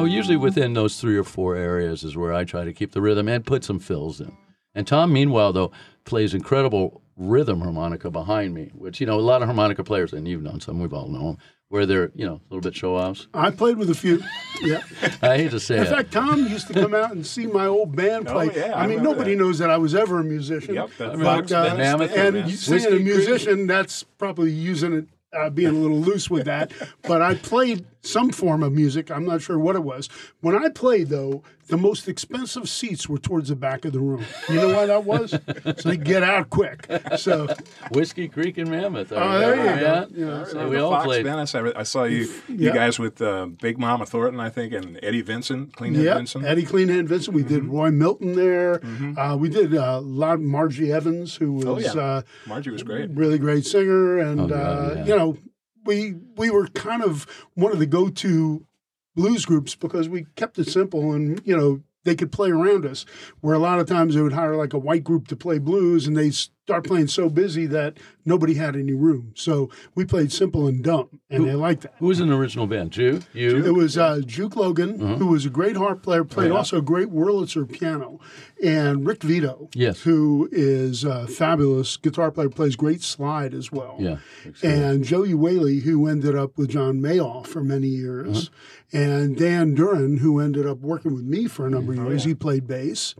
So 0.00 0.06
usually 0.06 0.36
within 0.36 0.74
those 0.74 1.00
three 1.00 1.16
or 1.16 1.24
four 1.24 1.56
areas 1.56 2.04
is 2.04 2.16
where 2.16 2.32
I 2.32 2.44
try 2.44 2.64
to 2.64 2.72
keep 2.72 2.92
the 2.92 3.00
rhythm 3.00 3.28
and 3.28 3.44
put 3.44 3.64
some 3.64 3.78
fills 3.78 4.20
in. 4.20 4.36
And 4.74 4.86
Tom, 4.86 5.12
meanwhile, 5.12 5.52
though, 5.52 5.72
plays 6.04 6.32
incredible 6.34 7.02
rhythm 7.16 7.60
harmonica 7.60 8.10
behind 8.10 8.54
me, 8.54 8.70
which 8.74 9.00
you 9.00 9.06
know 9.06 9.18
a 9.18 9.20
lot 9.20 9.42
of 9.42 9.46
harmonica 9.48 9.84
players, 9.84 10.12
and 10.12 10.26
you've 10.26 10.42
known 10.42 10.60
some, 10.60 10.80
we've 10.80 10.94
all 10.94 11.08
known 11.08 11.24
them, 11.24 11.38
where 11.68 11.84
they're 11.86 12.10
you 12.14 12.24
know 12.24 12.34
a 12.34 12.54
little 12.54 12.60
bit 12.62 12.74
show 12.76 12.96
offs. 12.96 13.26
I 13.34 13.50
played 13.50 13.76
with 13.78 13.90
a 13.90 13.94
few. 13.94 14.22
Yeah. 14.62 14.80
I 15.22 15.36
hate 15.36 15.50
to 15.50 15.60
say 15.60 15.76
In 15.76 15.82
it. 15.82 15.88
In 15.88 15.94
fact, 15.94 16.12
Tom 16.12 16.46
used 16.46 16.68
to 16.68 16.72
come 16.74 16.94
out 16.94 17.12
and 17.12 17.26
see 17.26 17.46
my 17.46 17.66
old 17.66 17.94
band 17.96 18.26
play. 18.26 18.46
Oh, 18.46 18.50
play. 18.50 18.60
yeah, 18.62 18.76
I 18.76 18.84
I 18.84 18.86
mean, 18.86 19.02
nobody 19.02 19.34
that. 19.34 19.42
knows 19.42 19.58
that 19.58 19.70
I 19.70 19.76
was 19.76 19.94
ever 19.94 20.20
a 20.20 20.24
musician. 20.24 20.74
Yep, 20.76 20.90
that 20.98 21.12
but, 21.16 21.22
Fox 21.22 21.52
uh, 21.52 21.64
band 21.64 21.78
Mammoth 21.78 22.16
and 22.16 22.34
man. 22.36 22.48
you- 22.48 22.56
saying 22.56 22.86
a 22.86 22.98
musician, 23.00 23.66
that's 23.66 24.02
probably 24.04 24.52
using 24.52 24.92
it, 24.94 25.06
uh, 25.36 25.50
being 25.50 25.70
a 25.70 25.78
little 25.78 26.00
loose 26.00 26.30
with 26.30 26.44
that. 26.46 26.72
But 27.02 27.22
I 27.22 27.34
played 27.34 27.84
some 28.02 28.30
form 28.30 28.62
of 28.62 28.72
music. 28.72 29.10
I'm 29.10 29.24
not 29.26 29.42
sure 29.42 29.58
what 29.58 29.76
it 29.76 29.82
was. 29.84 30.08
When 30.40 30.54
I 30.56 30.68
played, 30.70 31.08
though, 31.08 31.42
the 31.68 31.76
most 31.76 32.08
expensive 32.08 32.68
seats 32.68 33.08
were 33.08 33.18
towards 33.18 33.48
the 33.50 33.56
back 33.56 33.84
of 33.84 33.92
the 33.92 34.00
room. 34.00 34.24
You 34.48 34.56
know 34.56 34.74
why 34.74 34.86
that 34.86 35.04
was? 35.04 35.30
so 35.30 35.88
they 35.88 35.96
get 35.96 36.22
out 36.24 36.50
quick. 36.50 36.86
So 37.16 37.46
Whiskey 37.92 38.26
Creek 38.28 38.58
and 38.58 38.70
Mammoth. 38.70 39.12
Oh, 39.12 39.38
there 39.38 39.56
you 39.56 39.80
go. 39.80 40.06
Yeah. 40.14 40.26
Yeah. 40.26 40.44
So 40.44 40.60
Uh, 40.60 40.68
we 40.68 40.76
the 40.76 40.82
all 40.84 40.90
Fox 40.92 41.04
played. 41.04 41.24
Venice. 41.24 41.54
I, 41.54 41.72
I 41.76 41.82
saw 41.84 42.04
you, 42.04 42.28
Yeah. 42.48 42.54
you 42.56 42.72
guys 42.72 42.98
with 42.98 43.20
uh, 43.22 43.46
Big 43.60 43.78
Mama 43.78 44.04
Thornton, 44.06 44.40
I 44.40 44.48
think, 44.50 44.72
and 44.72 44.98
Eddie 45.02 45.22
Vincent, 45.22 45.76
Clean 45.76 45.94
Head 45.94 46.04
yeah, 46.04 46.14
Vincent. 46.14 46.44
Eddie 46.44 46.64
Cleanhead 46.64 47.06
Vincent. 47.06 47.34
We 47.36 47.42
Mm-hmm. 47.44 47.54
did 47.54 47.64
Roy 47.66 47.90
Milton 47.90 48.34
there. 48.34 48.80
Uh, 49.16 49.36
we 49.36 49.48
did 49.48 49.74
uh, 49.74 49.98
a 49.98 50.00
lot 50.00 50.34
of 50.34 50.40
Margie 50.40 50.92
Evans, 50.92 51.36
who 51.36 51.52
was 51.52 51.66
Oh, 51.66 51.78
yeah. 51.78 51.92
uh, 51.92 52.22
Margie 52.46 52.70
was 52.70 52.82
great. 52.82 53.10
really 53.10 53.38
great 53.38 53.64
singer, 53.64 54.18
and 54.18 54.40
Oh, 54.40 54.46
God, 54.48 54.56
uh, 54.56 54.94
yeah. 54.96 55.04
you 55.06 55.16
know, 55.16 55.38
we 55.84 56.14
we 56.36 56.50
were 56.50 56.66
kind 56.68 57.02
of 57.02 57.26
one 57.54 57.72
of 57.72 57.78
the 57.78 57.86
go-to 57.86 58.66
blues 59.14 59.44
groups 59.44 59.74
because 59.74 60.08
we 60.08 60.26
kept 60.36 60.58
it 60.58 60.68
simple, 60.68 61.12
and 61.12 61.40
you 61.44 61.56
know, 61.56 61.82
they 62.04 62.14
could 62.14 62.32
play 62.32 62.50
around 62.50 62.86
us. 62.86 63.04
Where 63.40 63.54
a 63.54 63.58
lot 63.58 63.80
of 63.80 63.86
times 63.86 64.14
they 64.14 64.22
would 64.22 64.32
hire 64.32 64.56
like 64.56 64.72
a 64.72 64.78
white 64.78 65.04
group 65.04 65.28
to 65.28 65.36
play 65.36 65.58
blues, 65.58 66.06
and 66.06 66.16
they 66.16 66.30
start 66.70 66.86
playing 66.86 67.08
so 67.08 67.28
busy 67.28 67.66
that 67.66 67.98
nobody 68.24 68.54
had 68.54 68.76
any 68.76 68.92
room. 68.92 69.32
So 69.34 69.70
we 69.96 70.04
played 70.04 70.30
simple 70.30 70.68
and 70.68 70.84
dumb, 70.84 71.20
and 71.28 71.44
they 71.48 71.54
liked 71.54 71.82
that. 71.82 71.94
Who 71.98 72.06
was 72.06 72.20
in 72.20 72.28
the 72.28 72.36
original 72.36 72.68
band? 72.68 72.92
Jew? 72.92 73.22
You? 73.32 73.64
It 73.64 73.72
was 73.74 73.98
uh, 73.98 74.20
Juke 74.24 74.54
Logan, 74.54 75.02
Uh-huh. 75.02 75.16
who 75.16 75.26
was 75.26 75.44
a 75.44 75.50
great 75.50 75.76
harp 75.76 76.02
player, 76.04 76.22
played 76.22 76.50
Oh, 76.50 76.54
yeah. 76.54 76.58
also 76.58 76.78
a 76.78 76.82
great 76.82 77.08
Wurlitzer 77.08 77.68
piano, 77.70 78.20
and 78.64 79.04
Rick 79.04 79.24
Vito, 79.24 79.68
Yes. 79.74 80.02
who 80.02 80.48
is 80.52 81.02
a 81.02 81.26
fabulous 81.26 81.96
guitar 81.96 82.30
player, 82.30 82.48
plays 82.50 82.76
great 82.76 83.02
slide 83.02 83.52
as 83.52 83.72
well. 83.72 83.96
Yeah. 83.98 84.18
And 84.62 85.02
Joey 85.02 85.34
Whaley, 85.34 85.80
who 85.80 86.06
ended 86.06 86.36
up 86.36 86.56
with 86.56 86.68
John 86.70 87.00
Mayall 87.00 87.44
for 87.44 87.64
many 87.64 87.88
years, 87.88 88.48
Uh-huh. 88.92 89.00
and 89.02 89.36
Dan 89.36 89.74
Duran, 89.74 90.18
who 90.18 90.38
ended 90.38 90.66
up 90.66 90.78
working 90.82 91.14
with 91.16 91.24
me 91.24 91.48
for 91.48 91.66
a 91.66 91.70
number 91.70 91.94
Oh, 91.94 92.00
of 92.02 92.08
years. 92.10 92.22
He 92.24 92.34
played 92.34 92.68
bass. 92.68 93.16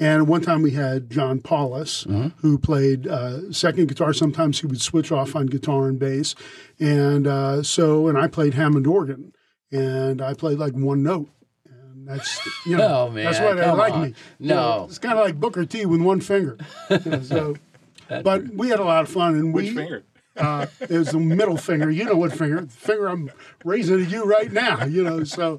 And 0.00 0.28
one 0.28 0.40
time 0.42 0.62
we 0.62 0.70
had 0.72 1.10
John 1.10 1.40
Paulus, 1.40 2.06
Uh-huh. 2.06 2.30
who 2.38 2.56
played 2.58 3.06
uh, 3.08 3.50
second 3.52 3.88
guitar. 3.88 4.12
Sometimes 4.12 4.60
he 4.60 4.66
would 4.66 4.80
switch 4.80 5.10
off 5.10 5.34
on 5.34 5.46
guitar 5.46 5.88
and 5.88 5.98
bass. 5.98 6.34
And 6.78 7.26
uh, 7.26 7.62
so, 7.62 8.06
and 8.08 8.16
I 8.16 8.28
played 8.28 8.54
Hammond 8.54 8.86
organ, 8.86 9.32
and 9.72 10.22
I 10.22 10.34
played 10.34 10.58
like 10.58 10.74
one 10.74 11.02
note. 11.02 11.28
And 11.68 12.06
that's, 12.06 12.40
you 12.64 12.76
know, 12.76 12.86
Oh, 13.08 13.10
man, 13.10 13.24
that's 13.24 13.40
why 13.40 13.54
they 13.54 13.68
like 13.70 13.92
on. 13.92 14.02
me. 14.02 14.14
You 14.38 14.48
know, 14.50 14.78
No. 14.78 14.84
it's 14.84 14.98
kind 14.98 15.18
of 15.18 15.24
like 15.24 15.40
Booker 15.40 15.64
T 15.64 15.84
with 15.86 16.00
one 16.00 16.20
finger. 16.20 16.56
You 16.90 17.00
know, 17.04 17.22
so, 17.22 17.56
but 18.08 18.48
we 18.54 18.68
had 18.68 18.78
a 18.78 18.84
lot 18.84 19.02
of 19.02 19.08
fun. 19.10 19.34
And 19.34 19.52
Which 19.52 19.70
we, 19.70 19.74
finger? 19.74 20.04
uh, 20.36 20.66
it 20.80 20.96
was 20.96 21.08
the 21.10 21.18
middle 21.18 21.56
finger. 21.56 21.90
You 21.90 22.04
know 22.04 22.14
what 22.16 22.32
finger? 22.32 22.60
The 22.60 22.68
finger 22.68 23.08
I'm 23.08 23.32
raising 23.64 23.96
to 23.98 24.04
you 24.04 24.24
right 24.24 24.52
now. 24.52 24.84
You 24.84 25.02
know, 25.02 25.24
so 25.24 25.58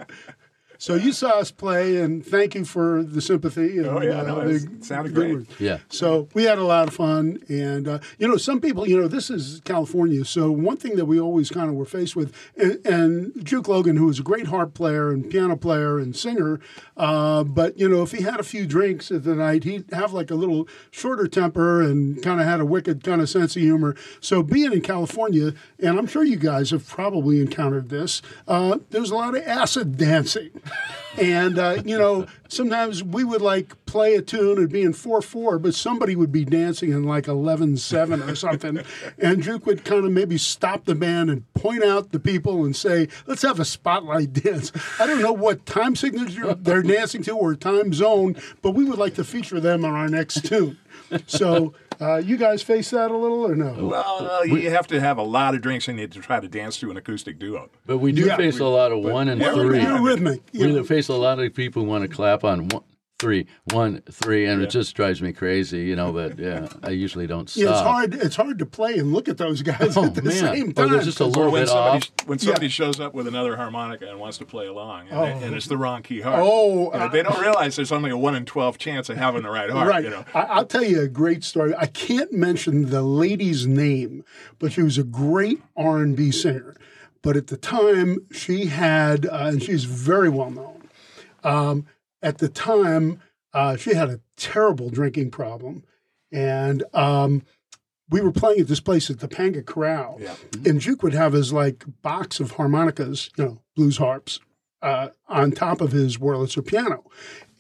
so 0.80 0.96
you 0.96 1.12
saw 1.12 1.38
us 1.38 1.52
play, 1.52 1.98
and 1.98 2.26
thank 2.26 2.56
you 2.56 2.66
for 2.66 3.04
the 3.04 3.22
sympathy. 3.22 3.78
And, 3.78 3.86
Oh, 3.86 4.02
yeah, 4.02 4.22
uh, 4.22 4.24
no, 4.24 4.48
the 4.48 4.56
it 4.56 4.84
sounded 4.86 5.14
good 5.14 5.22
great. 5.22 5.34
words. 5.36 5.60
Yeah. 5.60 5.78
So 5.90 6.28
we 6.34 6.44
had 6.46 6.58
a 6.58 6.64
lot 6.64 6.88
of 6.88 6.94
fun, 6.96 7.44
and 7.48 7.88
uh, 7.88 8.00
you 8.18 8.28
know, 8.28 8.38
some 8.38 8.60
people, 8.60 8.88
you 8.88 9.00
know, 9.00 9.08
this 9.08 9.30
is 9.30 9.62
California, 9.66 10.26
so 10.26 10.50
one 10.50 10.78
thing 10.78 10.96
that 10.96 11.06
we 11.06 11.20
always 11.20 11.50
kind 11.52 11.70
of 11.70 11.76
were 11.76 11.86
faced 11.86 12.16
with, 12.16 12.34
and, 12.58 12.84
and 12.88 13.46
Juke 13.46 13.68
Logan, 13.68 13.98
who 13.98 14.06
was 14.08 14.20
a 14.20 14.24
great 14.24 14.48
harp 14.48 14.74
player 14.74 15.12
and 15.12 15.30
piano 15.30 15.56
player 15.56 16.00
and 16.00 16.16
singer, 16.16 16.60
uh, 16.98 17.44
but 17.44 17.78
you 17.78 17.88
know, 17.88 18.02
if 18.02 18.12
he 18.12 18.24
had 18.24 18.40
a 18.40 18.44
few 18.44 18.66
drinks 18.66 19.12
at 19.12 19.24
the 19.26 19.36
night, 19.36 19.66
he'd 19.66 19.86
have 19.92 20.14
like 20.14 20.32
a 20.32 20.36
little 20.36 20.68
shorter 20.90 21.28
temper 21.28 21.82
and 21.82 22.24
kind 22.24 22.40
of 22.40 22.48
had 22.48 22.60
a 22.62 22.66
wicked 22.66 23.04
kind 23.04 23.22
of 23.22 23.30
sense 23.30 23.56
of 23.56 23.62
humor. 23.62 23.96
So 24.22 24.42
being 24.42 24.72
in 24.72 24.82
California, 24.82 25.54
and 25.80 26.00
I'm 26.00 26.08
sure 26.08 26.24
you 26.24 26.38
guys 26.38 26.72
have 26.72 26.88
probably 26.88 27.42
encountered 27.42 27.90
this, 27.90 28.22
uh, 28.48 28.78
there's 28.92 29.12
a 29.12 29.16
lot 29.16 29.36
of 29.36 29.44
acid 29.46 29.98
dancing. 29.98 30.50
And 31.18 31.58
uh, 31.58 31.82
you 31.86 31.98
know, 31.98 32.28
sometimes 32.48 33.04
we 33.04 33.24
would 33.24 33.42
like 33.42 33.86
play 33.86 34.16
a 34.16 34.22
tune 34.22 34.58
and 34.58 34.70
be 34.70 34.84
in 34.84 34.94
four 34.94 35.22
four, 35.22 35.60
but 35.60 35.74
somebody 35.74 36.16
would 36.16 36.32
be 36.32 36.46
dancing 36.46 36.92
in 36.92 37.04
like 37.04 37.26
11-7 37.26 38.28
or 38.28 38.36
something, 38.36 38.80
and 39.18 39.42
Juke 39.42 39.66
would 39.66 39.84
kind 39.84 40.06
of 40.06 40.12
maybe 40.12 40.38
stop 40.38 40.86
the 40.86 40.96
band 40.96 41.30
and 41.30 41.52
point 41.56 41.84
out 41.84 42.12
the 42.12 42.20
people 42.20 42.64
and 42.64 42.76
say, 42.76 43.08
"Let's 43.26 43.42
have 43.42 43.60
a 43.60 43.66
spotlight 43.66 44.34
dance." 44.34 44.72
I 45.00 45.08
don't 45.08 45.22
know 45.22 45.34
what 45.34 45.66
time 45.66 45.96
signature 45.96 46.54
they're 46.54 46.84
dancing 46.84 47.24
to 47.24 47.32
or 47.32 47.56
time 47.56 47.92
zone, 47.92 48.36
but 48.62 48.72
we 48.72 48.86
would 48.86 49.00
like 49.00 49.16
to 49.16 49.24
feature 49.24 49.60
them 49.60 49.84
on 49.84 49.92
our 49.92 50.08
next 50.10 50.46
tune. 50.46 50.78
So 51.26 51.74
Uh, 52.02 52.16
you 52.18 52.38
guys 52.38 52.62
face 52.62 52.92
that 52.92 53.12
a 53.12 53.18
little 53.18 53.46
or 53.46 53.56
no? 53.56 53.74
Well, 53.88 54.30
uh, 54.40 54.44
you 54.44 54.70
have 54.70 54.88
to 54.88 55.02
have 55.02 55.18
a 55.18 55.22
lot 55.24 55.54
of 55.54 55.62
drinks 55.62 55.90
in 55.90 55.98
you 55.98 56.08
to 56.08 56.20
try 56.22 56.40
to 56.40 56.48
dance 56.48 56.78
to 56.80 56.90
an 56.90 56.96
acoustic 56.98 57.38
duo. 57.40 57.70
But 57.86 57.98
we 57.98 58.14
do 58.14 58.26
Yeah. 58.26 58.38
face 58.38 58.60
a 58.60 58.66
lot 58.66 58.94
of 58.94 59.00
one 59.04 59.28
and 59.28 59.44
three. 59.44 59.82
You're 59.82 60.02
rhythmic. 60.02 60.42
you 60.54 60.68
We 60.68 60.74
know. 60.76 60.84
face 60.86 61.10
a 61.10 61.16
lot 61.16 61.40
of 61.40 61.54
people 61.54 61.84
who 61.84 61.90
want 61.90 62.04
to 62.04 62.08
clap 62.08 62.46
on 62.46 62.70
one, 62.70 62.84
three, 63.20 63.46
one, 63.74 64.02
three, 64.10 64.46
and 64.46 64.62
it 64.62 64.70
just 64.70 64.96
drives 64.96 65.22
me 65.22 65.34
crazy, 65.34 65.80
you 65.82 65.96
know. 65.96 66.12
But 66.14 66.40
yeah, 66.40 66.68
I 66.84 66.90
usually 66.92 67.28
don't 67.28 67.50
stop. 67.50 67.62
Yeah, 67.64 67.70
it's 67.72 67.80
hard. 67.82 68.14
It's 68.16 68.36
hard 68.36 68.60
to 68.60 68.66
play 68.66 68.98
and 68.98 69.14
look 69.14 69.28
at 69.28 69.38
those 69.38 69.62
guys 69.62 69.96
Oh, 69.98 70.06
at 70.06 70.16
the 70.16 70.22
man. 70.24 70.32
same 70.34 70.70
Or 70.70 70.74
time. 70.74 70.90
there's 70.92 71.06
just 71.06 71.20
a 71.20 71.26
'cause- 71.26 71.36
little 71.36 71.44
Or 71.50 71.52
when 71.52 71.62
bit 71.64 71.68
somebody, 71.70 71.98
off. 71.98 72.28
when 72.28 72.40
somebody 72.40 72.70
shows 72.70 73.00
up 73.00 73.14
with 73.14 73.28
another 73.28 73.56
harmonica 73.58 74.10
and 74.10 74.20
wants 74.20 74.38
to 74.40 74.46
play 74.46 74.68
along, 74.68 75.10
and, 75.10 75.20
they- 75.42 75.46
and 75.48 75.56
it's 75.56 75.68
the 75.68 75.78
wrong 75.78 76.02
key 76.02 76.22
harp. 76.22 76.40
Oh, 76.42 76.94
You 76.94 77.00
know, 77.00 77.10
they 77.10 77.22
don't 77.24 77.40
realize 77.40 77.76
there's 77.76 77.92
only 77.92 78.10
a 78.10 78.18
one 78.18 78.36
in 78.36 78.46
twelve 78.46 78.78
chance 78.78 79.10
of 79.10 79.18
having 79.18 79.44
the 79.44 79.50
right 79.52 79.70
harp. 79.72 79.88
Right. 79.90 80.04
You 80.04 80.10
know. 80.12 80.26
I, 80.34 80.42
I'll 80.42 80.66
tell 80.66 80.84
you 80.84 81.02
a 81.02 81.08
great 81.08 81.44
story. 81.44 81.74
I 81.78 81.86
can't 81.88 82.32
mention 82.32 82.90
the 82.90 83.02
lady's 83.02 83.68
name, 83.68 84.24
but 84.60 84.72
she 84.72 84.82
was 84.82 84.98
a 84.98 85.04
great 85.04 85.62
R 85.76 85.98
and 85.98 86.16
B 86.16 86.32
singer. 86.32 86.76
But 87.22 87.36
at 87.36 87.48
the 87.48 87.58
time, 87.58 88.20
she 88.32 88.68
had, 88.68 89.26
uh, 89.26 89.50
and 89.52 89.62
she's 89.62 89.84
very 89.84 90.30
well 90.30 90.52
known. 90.52 90.84
Um, 91.44 91.86
at 92.22 92.38
the 92.40 92.50
time, 92.50 93.22
uh, 93.54 93.76
she 93.78 93.94
had 93.94 94.10
a 94.10 94.20
terrible 94.38 94.90
drinking 94.90 95.32
problem, 95.32 95.84
and 96.32 96.84
um, 96.94 97.44
we 98.10 98.22
were 98.22 98.32
playing 98.32 98.60
at 98.62 98.68
this 98.68 98.80
place 98.80 99.10
at 99.10 99.18
Topanga 99.18 99.66
Corral, 99.66 100.18
Yeah. 100.20 100.36
and 100.66 100.80
Juke 100.82 101.04
would 101.04 101.14
have 101.14 101.34
his 101.34 101.52
like 101.54 101.84
box 102.02 102.40
of 102.40 102.52
harmonicas, 102.52 103.30
you 103.38 103.44
know, 103.46 103.62
blues 103.76 103.98
harps, 103.98 104.40
uh, 104.82 105.10
on 105.28 105.52
top 105.52 105.82
of 105.82 105.92
his 105.92 106.18
Wurlitzer 106.18 106.66
piano. 106.66 107.04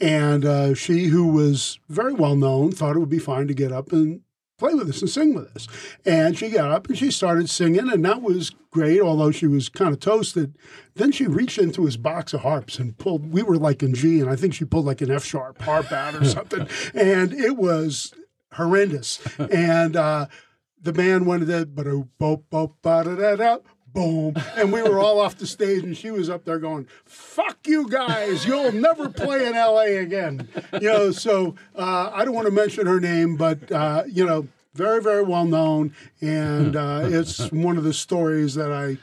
And 0.01 0.45
uh, 0.45 0.73
she, 0.75 1.05
who 1.07 1.27
was 1.27 1.79
very 1.89 2.13
well 2.13 2.35
known, 2.35 2.71
thought 2.71 2.95
it 2.95 2.99
would 2.99 3.09
be 3.09 3.19
fine 3.19 3.47
to 3.47 3.53
get 3.53 3.71
up 3.71 3.91
and 3.91 4.21
play 4.59 4.73
with 4.75 4.89
us 4.89 5.01
and 5.01 5.09
sing 5.09 5.33
with 5.33 5.55
us. 5.55 5.67
And 6.05 6.37
she 6.37 6.49
got 6.49 6.71
up 6.71 6.87
and 6.87 6.97
she 6.97 7.09
started 7.11 7.49
singing, 7.49 7.89
and 7.91 8.05
that 8.05 8.21
was 8.21 8.51
great, 8.71 9.01
although 9.01 9.31
she 9.31 9.47
was 9.47 9.69
kind 9.69 9.93
of 9.93 9.99
toasted. 9.99 10.55
Then 10.95 11.11
she 11.11 11.25
reached 11.25 11.57
into 11.57 11.85
his 11.85 11.97
box 11.97 12.33
of 12.33 12.41
harps 12.41 12.77
and 12.77 12.97
pulled, 12.97 13.31
we 13.31 13.41
were 13.41 13.57
like 13.57 13.81
in 13.81 13.93
G, 13.95 14.19
and 14.19 14.29
I 14.29 14.35
think 14.35 14.53
she 14.53 14.65
pulled 14.65 14.85
like 14.85 15.01
an 15.01 15.09
F 15.11 15.23
sharp 15.23 15.61
harp 15.61 15.91
out 15.91 16.15
or 16.15 16.25
something. 16.37 16.67
and 16.93 17.33
it 17.33 17.57
was 17.57 18.13
horrendous. 18.53 19.19
and 19.37 19.95
uh, 19.95 20.27
the 20.81 20.93
band 20.93 21.25
wanted 21.25 21.45
that, 21.45 21.75
but 21.75 21.85
bo 22.17 22.43
bo 22.49 22.75
ba 22.81 23.03
da 23.03 23.15
da 23.15 23.35
da. 23.35 23.57
Boom. 23.99 24.33
And 24.55 24.71
we 24.71 24.81
were 24.81 24.97
all 24.97 25.19
off 25.19 25.37
the 25.37 25.45
stage, 25.45 25.83
and 25.83 25.97
she 25.97 26.09
was 26.09 26.29
up 26.29 26.45
there 26.45 26.57
going, 26.57 26.87
Fuck 27.03 27.67
you 27.67 27.89
guys. 27.89 28.45
You'll 28.45 28.71
never 28.71 29.09
play 29.09 29.45
in 29.45 29.53
LA 29.53 29.99
again. 29.99 30.47
You 30.73 30.87
know, 30.87 31.11
so 31.11 31.55
uh, 31.75 32.09
I 32.13 32.23
don't 32.23 32.33
want 32.33 32.47
to 32.47 32.53
mention 32.53 32.87
her 32.87 33.01
name, 33.01 33.35
but, 33.35 33.69
uh, 33.69 34.03
you 34.07 34.25
know, 34.25 34.47
very, 34.73 35.01
very 35.01 35.23
well 35.23 35.43
known. 35.43 35.93
And 36.21 36.77
uh, 36.77 37.01
it's 37.03 37.51
one 37.51 37.77
of 37.77 37.83
the 37.83 37.93
stories 37.93 38.55
that 38.55 38.71
I 38.71 38.97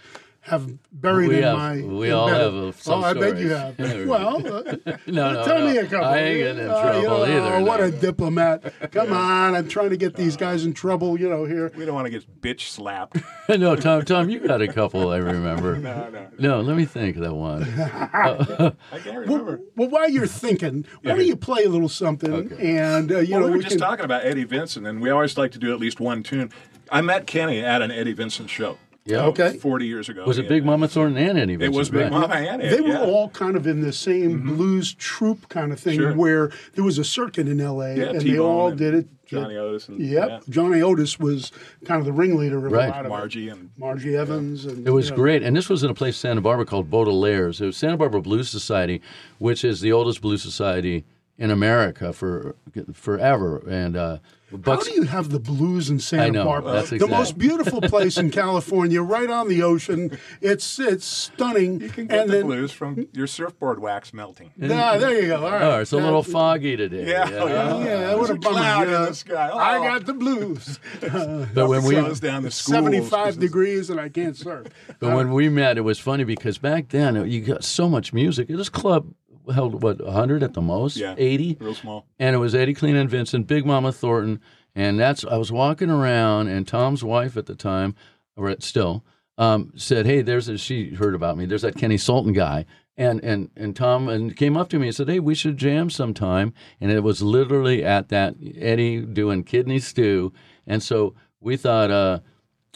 have 0.46 0.70
buried 0.92 1.28
We 1.28 1.36
in 1.38 1.42
have- 1.42 1.58
my. 1.58 1.80
we 1.82 2.10
all 2.10 2.28
embedded- 2.28 2.54
have, 2.54 2.64
uh, 2.64 2.72
some 2.72 3.00
Oh, 3.00 3.04
I 3.04 3.12
bet 3.14 3.36
you 3.38 3.48
stories. 3.48 3.76
have. 3.78 4.06
well, 4.08 4.36
uh, 4.46 4.62
No, 5.06 5.32
no, 5.32 5.44
tell 5.44 5.58
no. 5.60 5.66
me 5.70 5.76
a 5.78 5.84
couple. 5.86 6.04
I 6.06 6.18
ain't 6.18 6.38
getting 6.38 6.64
in 6.64 6.70
Uh, 6.70 6.82
trouble 6.82 7.00
you 7.00 7.06
know, 7.08 7.24
either. 7.50 7.64
What 7.64 7.80
no. 7.80 7.86
a 7.86 7.90
diplomat. 7.90 8.90
Come 8.92 9.12
on. 9.12 9.54
I'm 9.54 9.68
trying 9.68 9.90
to 9.90 9.96
get 9.96 10.14
these 10.14 10.36
guys 10.36 10.64
in 10.64 10.72
trouble, 10.72 11.18
you 11.18 11.28
know, 11.28 11.44
here. 11.44 11.70
We 11.76 11.84
don't 11.84 11.94
want 11.94 12.06
to 12.06 12.10
get 12.10 12.40
bitch 12.40 12.68
slapped. 12.70 13.18
no, 13.48 13.76
Tom, 13.76 14.02
Tom, 14.04 14.30
you 14.30 14.40
got 14.40 14.62
a 14.62 14.68
couple. 14.72 15.10
I 15.10 15.16
remember. 15.18 15.76
no, 15.76 16.08
no. 16.10 16.26
No, 16.38 16.60
let 16.60 16.76
me 16.76 16.84
think 16.84 17.16
of 17.16 17.22
that 17.22 17.34
one. 17.34 17.62
I 17.62 18.72
can't 19.02 19.18
remember. 19.18 19.60
Well, 19.76 19.88
while 19.88 20.08
you're 20.08 20.26
thinking, 20.26 20.84
why 21.02 21.12
don't 21.16 21.26
you 21.26 21.36
play 21.36 21.64
a 21.64 21.68
little 21.68 21.88
something? 21.88 22.32
Okay. 22.32 22.76
And, 22.78 23.10
uh, 23.10 23.18
you 23.18 23.32
well, 23.32 23.40
know, 23.40 23.46
we 23.46 23.50
were 23.52 23.56
we 23.58 23.62
just 23.64 23.76
can. 23.78 23.80
talking 23.80 24.04
about 24.04 24.24
Eddie 24.24 24.44
Vincent, 24.44 24.86
and 24.86 25.00
we 25.00 25.10
always 25.10 25.36
like 25.36 25.50
to 25.52 25.58
do 25.58 25.72
at 25.72 25.80
least 25.80 26.00
one 26.00 26.22
tune. 26.22 26.50
I 26.90 27.00
met 27.00 27.26
Kenny 27.26 27.60
at 27.60 27.82
an 27.82 27.90
Eddie 27.90 28.12
Vincent 28.12 28.48
show. 28.48 28.78
Yeah. 29.06 29.26
Okay. 29.26 29.56
40 29.56 29.86
years 29.86 30.08
ago. 30.08 30.24
Was 30.26 30.38
it 30.38 30.42
Yeah. 30.42 30.48
Big 30.48 30.64
Mama 30.64 30.88
Thornton 30.88 31.16
and 31.16 31.38
Eddie 31.38 31.54
It 31.64 31.72
was 31.72 31.90
Big 31.90 32.02
right. 32.02 32.10
Mama 32.10 32.34
and 32.34 32.60
Eddie. 32.60 32.74
They 32.76 32.80
were 32.82 32.88
yeah. 32.88 32.94
Mm-hmm. 32.96 33.08
all 33.10 33.28
kind 33.30 33.56
of 33.56 33.66
in 33.66 33.80
the 33.80 33.92
same 33.92 34.42
blues 34.42 34.92
troupe 34.94 35.48
kind 35.48 35.72
of 35.72 35.78
thing 35.78 35.98
Sure. 35.98 36.12
where 36.14 36.50
there 36.74 36.82
was 36.84 36.98
a 36.98 37.04
circuit 37.04 37.48
in 37.48 37.58
LA 37.58 37.94
Yeah, 37.94 38.04
and 38.10 38.20
they 38.20 38.24
T-Bone 38.24 38.46
all 38.46 38.68
and 38.68 38.78
did 38.78 38.94
it. 38.94 39.06
Johnny 39.26 39.56
Otis 39.56 39.88
and 39.88 39.98
Yep. 40.00 40.28
yeah, 40.28 40.38
Johnny 40.48 40.80
Otis 40.82 41.18
was 41.18 41.50
kind 41.84 41.98
of 42.00 42.04
the 42.06 42.12
ringleader 42.12 42.64
of 42.64 42.70
Right. 42.72 42.88
a 42.88 42.90
lot 42.90 43.00
of 43.00 43.06
it. 43.06 43.08
Margie 43.10 43.48
and 43.48 43.70
Margie 43.76 44.16
Evans. 44.16 44.64
And, 44.66 44.86
It 44.86 44.90
was 44.90 45.06
you 45.06 45.10
know, 45.12 45.16
great, 45.16 45.42
and 45.42 45.56
this 45.56 45.68
was 45.68 45.82
in 45.82 45.90
a 45.90 45.94
place 45.94 46.16
in 46.16 46.20
Santa 46.30 46.40
Barbara 46.40 46.64
called 46.66 46.90
Baudelaire's. 46.90 47.60
It 47.60 47.66
was 47.66 47.76
Santa 47.76 47.96
Barbara 47.96 48.20
Blues 48.22 48.48
Society, 48.48 49.00
which 49.38 49.64
is 49.64 49.80
the 49.80 49.92
oldest 49.92 50.20
blues 50.20 50.42
society 50.42 51.04
in 51.38 51.50
America 51.50 52.12
for 52.12 52.54
forever. 52.92 53.62
And 53.68 53.96
uh, 53.96 54.18
How 54.64 54.76
do 54.76 54.90
you 54.92 55.02
have 55.04 55.30
the 55.30 55.38
blues 55.40 55.90
in 55.90 55.98
Santa 55.98 56.24
I 56.24 56.30
know, 56.30 56.44
Barbara? 56.44 56.72
that's 56.72 56.90
the 56.90 57.06
most 57.06 57.36
beautiful 57.38 57.80
place 57.80 58.16
in 58.16 58.30
California, 58.42 59.02
right 59.02 59.28
on 59.30 59.48
the 59.48 59.62
ocean. 59.62 60.18
It's 60.40 60.78
it's 60.78 61.04
stunning. 61.06 61.80
you 61.80 61.88
can 61.88 62.06
get 62.06 62.20
and 62.20 62.30
the 62.30 62.36
then, 62.38 62.46
blues 62.46 62.72
from 62.72 63.06
your 63.12 63.26
surfboard 63.26 63.80
wax 63.80 64.12
melting. 64.14 64.50
Ah, 64.62 64.96
there 64.98 65.20
you 65.20 65.28
go. 65.28 65.44
All 65.44 65.50
right. 65.52 65.62
oh, 65.62 65.80
it's 65.80 65.92
a 65.92 65.96
little 65.96 66.22
That- 66.22 66.30
foggy 66.32 66.76
today. 66.76 67.06
Yeah, 67.06 67.28
you 67.28 67.34
oh, 67.36 67.46
yeah. 67.48 67.84
Yeah, 67.84 68.14
what 68.14 68.30
a 68.30 68.34
There's 68.34 68.46
a 68.46 68.48
cloud 68.50 68.88
you 68.88 68.94
in 68.96 69.02
the 69.02 69.14
sky. 69.14 69.48
I 69.48 69.78
Oh. 69.78 69.82
got 69.82 70.06
the 70.06 70.14
blues. 70.14 70.78
But 71.54 71.68
when 71.68 71.82
we 71.84 71.94
close 71.94 72.20
down 72.20 72.42
the 72.42 72.50
schools 72.50 72.66
'cause 72.76 72.84
Seventy-five 72.84 73.38
degrees 73.38 73.90
and 73.90 74.00
I 74.00 74.08
can't 74.08 74.36
surf. 74.36 74.66
But 74.98 75.14
when 75.14 75.32
we 75.32 75.48
met, 75.48 75.78
it 75.78 75.82
was 75.82 75.98
funny 75.98 76.24
because 76.24 76.58
back 76.58 76.88
then 76.88 77.28
you 77.30 77.40
got 77.40 77.64
so 77.64 77.88
much 77.88 78.12
music. 78.12 78.48
This 78.48 78.68
club 78.68 79.12
held 79.52 79.80
what 79.82 80.00
100 80.04 80.42
at 80.42 80.54
the 80.54 80.60
most, 80.60 80.96
Yeah. 80.96 81.14
80, 81.16 81.56
Real 81.60 81.74
small. 81.74 82.06
and 82.18 82.34
it 82.34 82.38
was 82.38 82.52
Eddie 82.54 82.74
Cleanhead 82.74 83.06
Vincent, 83.08 83.46
Big 83.46 83.64
Mama 83.64 83.92
Thornton, 83.92 84.40
and 84.76 85.00
that's 85.00 85.24
I 85.24 85.36
was 85.36 85.50
walking 85.50 85.90
around, 85.90 86.46
and 86.46 86.68
Tom's 86.68 87.02
wife 87.02 87.36
at 87.36 87.46
the 87.46 87.56
time, 87.56 87.96
or 88.36 88.48
at- 88.48 88.62
still, 88.62 89.02
um, 89.38 89.72
said, 89.74 90.06
"Hey, 90.06 90.22
there's 90.22 90.48
a, 90.48 90.56
she 90.56 90.94
heard 90.94 91.16
about 91.16 91.36
me. 91.36 91.46
There's 91.46 91.62
that 91.62 91.76
Kenny 91.76 91.96
Sultan 91.98 92.32
guy." 92.32 92.64
And, 92.98 93.22
and 93.22 93.50
and 93.56 93.76
Tom 93.76 94.08
and 94.08 94.34
came 94.36 94.56
up 94.56 94.68
to 94.70 94.78
me 94.78 94.86
and 94.86 94.94
said, 94.96 95.08
"Hey, 95.08 95.18
we 95.20 95.34
should 95.34 95.56
jam 95.58 95.90
sometime." 95.90 96.54
And 96.80 96.90
it 96.90 97.02
was 97.02 97.20
literally 97.20 97.84
at 97.84 98.08
that 98.10 98.36
Eddie 98.56 99.00
doing 99.00 99.42
kidney 99.44 99.80
stew, 99.80 100.32
and 100.66 100.82
so 100.82 101.14
we 101.40 101.56
thought, 101.58 101.90
uh, 101.90 102.20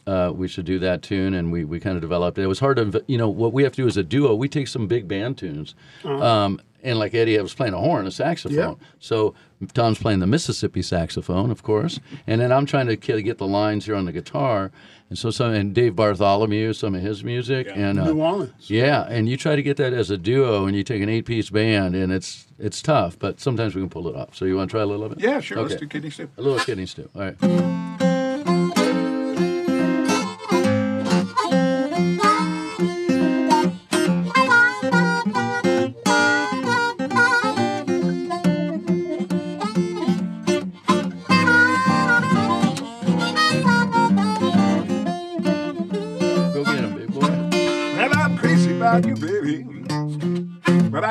uh, 0.07 0.31
we 0.35 0.47
should 0.49 0.67
do 0.67 0.79
that 0.79 1.03
tune, 1.03 1.33
and 1.35 1.51
we, 1.51 1.65
we 1.65 1.81
kind 1.81 1.97
of 1.97 2.03
developed 2.03 2.37
it. 2.39 2.43
It 2.43 2.47
was 2.49 2.59
hard 2.61 2.77
to, 2.77 3.03
you 3.07 3.17
know, 3.17 3.29
what 3.29 3.53
we 3.53 3.63
have 3.63 3.73
to 3.73 3.83
do 3.83 3.89
as 3.89 3.97
a 3.97 4.03
duo, 4.03 4.35
we 4.35 4.49
take 4.49 4.69
some 4.69 4.87
big 4.87 5.09
band 5.09 5.39
tunes, 5.39 5.75
um, 6.05 6.61
and 6.83 6.99
like 6.99 7.15
Eddie 7.15 7.39
I 7.39 7.43
was 7.43 7.55
playing 7.55 7.75
a 7.75 7.79
horn, 7.79 8.07
a 8.07 8.11
saxophone. 8.11 8.57
Yeah. 8.81 8.87
So 8.99 9.35
Tom's 9.75 9.99
playing 9.99 10.21
the 10.21 10.27
Mississippi 10.27 10.83
saxophone, 10.83 11.51
of 11.51 11.63
course, 11.63 12.01
and 12.27 12.41
then 12.41 12.51
I'm 12.53 12.67
trying 12.67 12.87
to 12.87 12.97
get 12.97 13.39
the 13.39 13.47
lines 13.47 13.85
here 13.87 13.95
on 13.95 14.05
the 14.07 14.13
guitar, 14.13 14.71
and 15.11 15.19
so 15.19 15.31
some 15.31 15.53
and 15.53 15.75
Dave 15.75 15.95
Bartholomew, 15.97 16.73
some 16.73 16.95
of 16.95 17.03
his 17.03 17.23
music, 17.25 17.69
and 17.75 17.99
uh, 18.01 18.05
New 18.13 18.21
Orleans. 18.21 18.71
yeah, 18.71 19.03
and 19.09 19.29
you 19.29 19.37
try 19.37 19.57
to 19.57 19.63
get 19.63 19.77
that 19.77 19.93
as 19.93 20.11
a 20.11 20.17
duo, 20.17 20.67
and 20.67 20.75
you 20.77 20.83
take 20.83 21.03
an 21.03 21.09
eight-piece 21.09 21.51
band, 21.51 21.95
and 21.95 22.13
it's 22.13 22.47
it's 22.59 22.81
tough, 22.83 23.19
but 23.19 23.41
sometimes 23.41 23.75
we 23.75 23.83
can 23.83 23.91
pull 23.91 24.09
it 24.09 24.17
off. 24.17 24.35
So 24.37 24.45
you 24.45 24.57
want 24.57 24.71
to 24.71 24.75
try 24.75 24.83
a 24.83 24.87
little 24.87 25.05
of 25.05 25.13
it? 25.13 25.21
Yeah, 25.21 25.41
sure. 25.41 25.59
Let's 25.61 25.75
Okay. 25.75 25.81
do 25.81 25.89
kidney 25.89 26.11
stew. 26.11 26.29
A 26.39 26.43
little 26.43 26.59
kidney 26.59 26.87
stew. 26.87 27.09
All 27.15 27.23
right. 27.23 28.10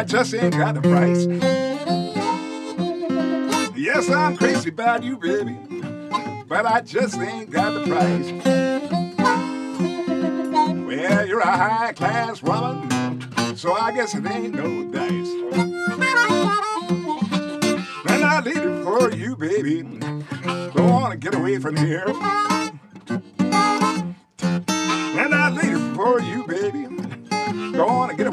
Just 0.09 0.33
ain't 0.33 0.57
got 0.57 0.73
the 0.73 0.81
price. 0.81 1.27
Yes, 3.77 4.09
I'm 4.09 4.35
crazy 4.35 4.69
about 4.69 5.03
you, 5.03 5.17
baby. 5.17 5.55
But 6.47 6.65
I 6.65 6.81
just 6.81 7.19
ain't 7.19 7.51
got 7.51 7.75
the 7.75 7.85
price. 7.85 8.31
Well, 10.87 11.27
you're 11.27 11.41
a 11.41 11.45
high 11.45 11.93
class 11.93 12.41
woman, 12.41 12.89
so 13.55 13.73
I 13.73 13.91
guess 13.93 14.15
it 14.15 14.25
ain't 14.25 14.55
no 14.55 14.91
dice. 14.91 15.29
And 18.07 18.25
I 18.25 18.41
leave 18.43 18.57
it 18.57 18.83
for 18.83 19.11
you, 19.11 19.35
baby. 19.35 19.83
On 20.79 21.11
and 21.11 21.21
get 21.21 21.35
away 21.35 21.59
from 21.59 21.75
here. 21.75 22.05
And 25.19 25.35
I 25.35 25.51
leave 25.51 25.77
it 25.77 25.95
for 25.95 26.19
you, 26.19 26.47
baby. 26.47 26.87
Go 27.73 27.87
on 27.87 28.09
and 28.09 28.17
get 28.17 28.25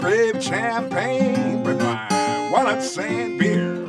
Crave 0.00 0.42
champagne, 0.42 1.64
but 1.64 1.78
my 1.78 2.50
wallet's 2.52 2.90
saying 2.90 3.36
beer. 3.38 3.87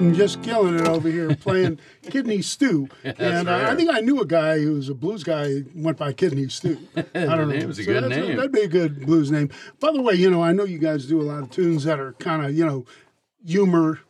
Sultan 0.00 0.14
just 0.14 0.42
killing 0.42 0.76
it 0.76 0.88
over 0.88 1.10
here 1.10 1.34
playing 1.36 1.78
Kidney 2.10 2.40
Stew. 2.40 2.88
and 3.04 3.48
uh, 3.50 3.66
I 3.70 3.74
think 3.76 3.90
I 3.92 4.00
knew 4.00 4.20
a 4.20 4.26
guy 4.26 4.58
who 4.58 4.72
was 4.72 4.88
a 4.88 4.94
blues 4.94 5.22
guy 5.22 5.48
who 5.48 5.64
went 5.74 5.98
by 5.98 6.14
Kidney 6.14 6.48
Stew. 6.48 6.78
I 6.96 7.02
don't 7.12 7.48
know. 7.48 7.56
name's 7.56 7.78
a 7.78 7.84
good 7.84 8.08
name. 8.08 8.36
that'd 8.36 8.50
be 8.52 8.62
a 8.62 8.68
good 8.68 9.04
blues 9.04 9.30
name. 9.30 9.50
By 9.78 9.92
the 9.92 10.00
way, 10.00 10.14
you 10.14 10.30
know, 10.30 10.42
I 10.42 10.52
know 10.52 10.64
you 10.64 10.78
guys 10.78 11.04
do 11.06 11.20
a 11.20 11.24
lot 11.24 11.42
of 11.42 11.50
tunes 11.50 11.84
that 11.84 12.00
are 12.00 12.14
kind 12.14 12.44
of, 12.46 12.54
you 12.56 12.64
know, 12.64 12.86
humor 13.44 14.00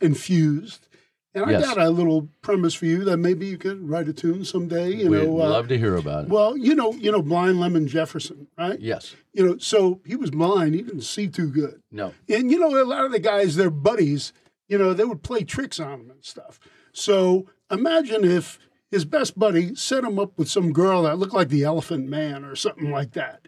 infused. 0.00 0.86
And 1.34 1.44
I 1.44 1.50
Yes. 1.52 1.62
got 1.66 1.78
a 1.78 1.90
little 1.90 2.28
premise 2.40 2.72
for 2.72 2.86
you 2.86 3.04
that 3.04 3.18
maybe 3.18 3.46
you 3.46 3.58
could 3.58 3.86
write 3.86 4.08
a 4.08 4.14
tune 4.14 4.46
someday. 4.46 4.94
You 4.94 5.10
We'd 5.10 5.24
know, 5.24 5.40
uh, 5.42 5.50
love 5.50 5.68
to 5.68 5.76
hear 5.78 5.94
about 5.96 6.24
it. 6.24 6.30
well, 6.30 6.56
you 6.56 6.74
know, 6.74 6.92
you 6.94 7.12
know, 7.12 7.20
blind 7.20 7.60
Lemon 7.60 7.86
Jefferson, 7.86 8.48
right? 8.56 8.80
yes. 8.80 9.14
You 9.34 9.46
know, 9.46 9.58
so 9.58 10.00
he 10.06 10.16
was 10.16 10.30
blind; 10.30 10.74
he 10.74 10.80
didn't 10.82 11.02
see 11.02 11.28
too 11.28 11.48
good. 11.48 11.80
No. 11.92 12.12
And 12.30 12.50
you 12.50 12.58
know, 12.58 12.82
a 12.82 12.82
lot 12.82 13.04
of 13.04 13.12
the 13.12 13.20
guys, 13.20 13.54
their 13.56 13.70
buddies, 13.70 14.32
you 14.68 14.78
know, 14.78 14.92
they 14.92 15.04
would 15.04 15.22
play 15.22 15.42
tricks 15.44 15.80
on 15.80 16.00
him 16.00 16.10
and 16.10 16.24
stuff. 16.24 16.60
So 16.92 17.46
imagine 17.70 18.24
if 18.24 18.58
his 18.90 19.04
best 19.04 19.38
buddy 19.38 19.74
set 19.74 20.04
him 20.04 20.18
up 20.18 20.38
with 20.38 20.48
some 20.48 20.72
girl 20.72 21.02
that 21.02 21.18
looked 21.18 21.34
like 21.34 21.48
the 21.50 21.64
Elephant 21.64 22.08
Man 22.08 22.44
or 22.44 22.56
something 22.56 22.90
like 22.90 23.12
that, 23.12 23.40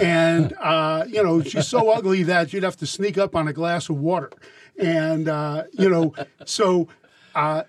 and 0.00 0.52
uh, 0.60 1.04
you 1.08 1.22
know, 1.22 1.42
she's 1.42 1.68
so 1.68 1.90
ugly 1.90 2.22
that 2.24 2.52
you'd 2.52 2.64
have 2.64 2.76
to 2.78 2.86
sneak 2.86 3.16
up 3.18 3.36
on 3.36 3.46
a 3.46 3.52
glass 3.52 3.88
of 3.88 3.98
water, 3.98 4.30
and 4.78 5.28
uh, 5.28 5.64
you 5.72 5.88
know, 5.88 6.14
so. 6.44 6.88
Uh, 7.34 7.62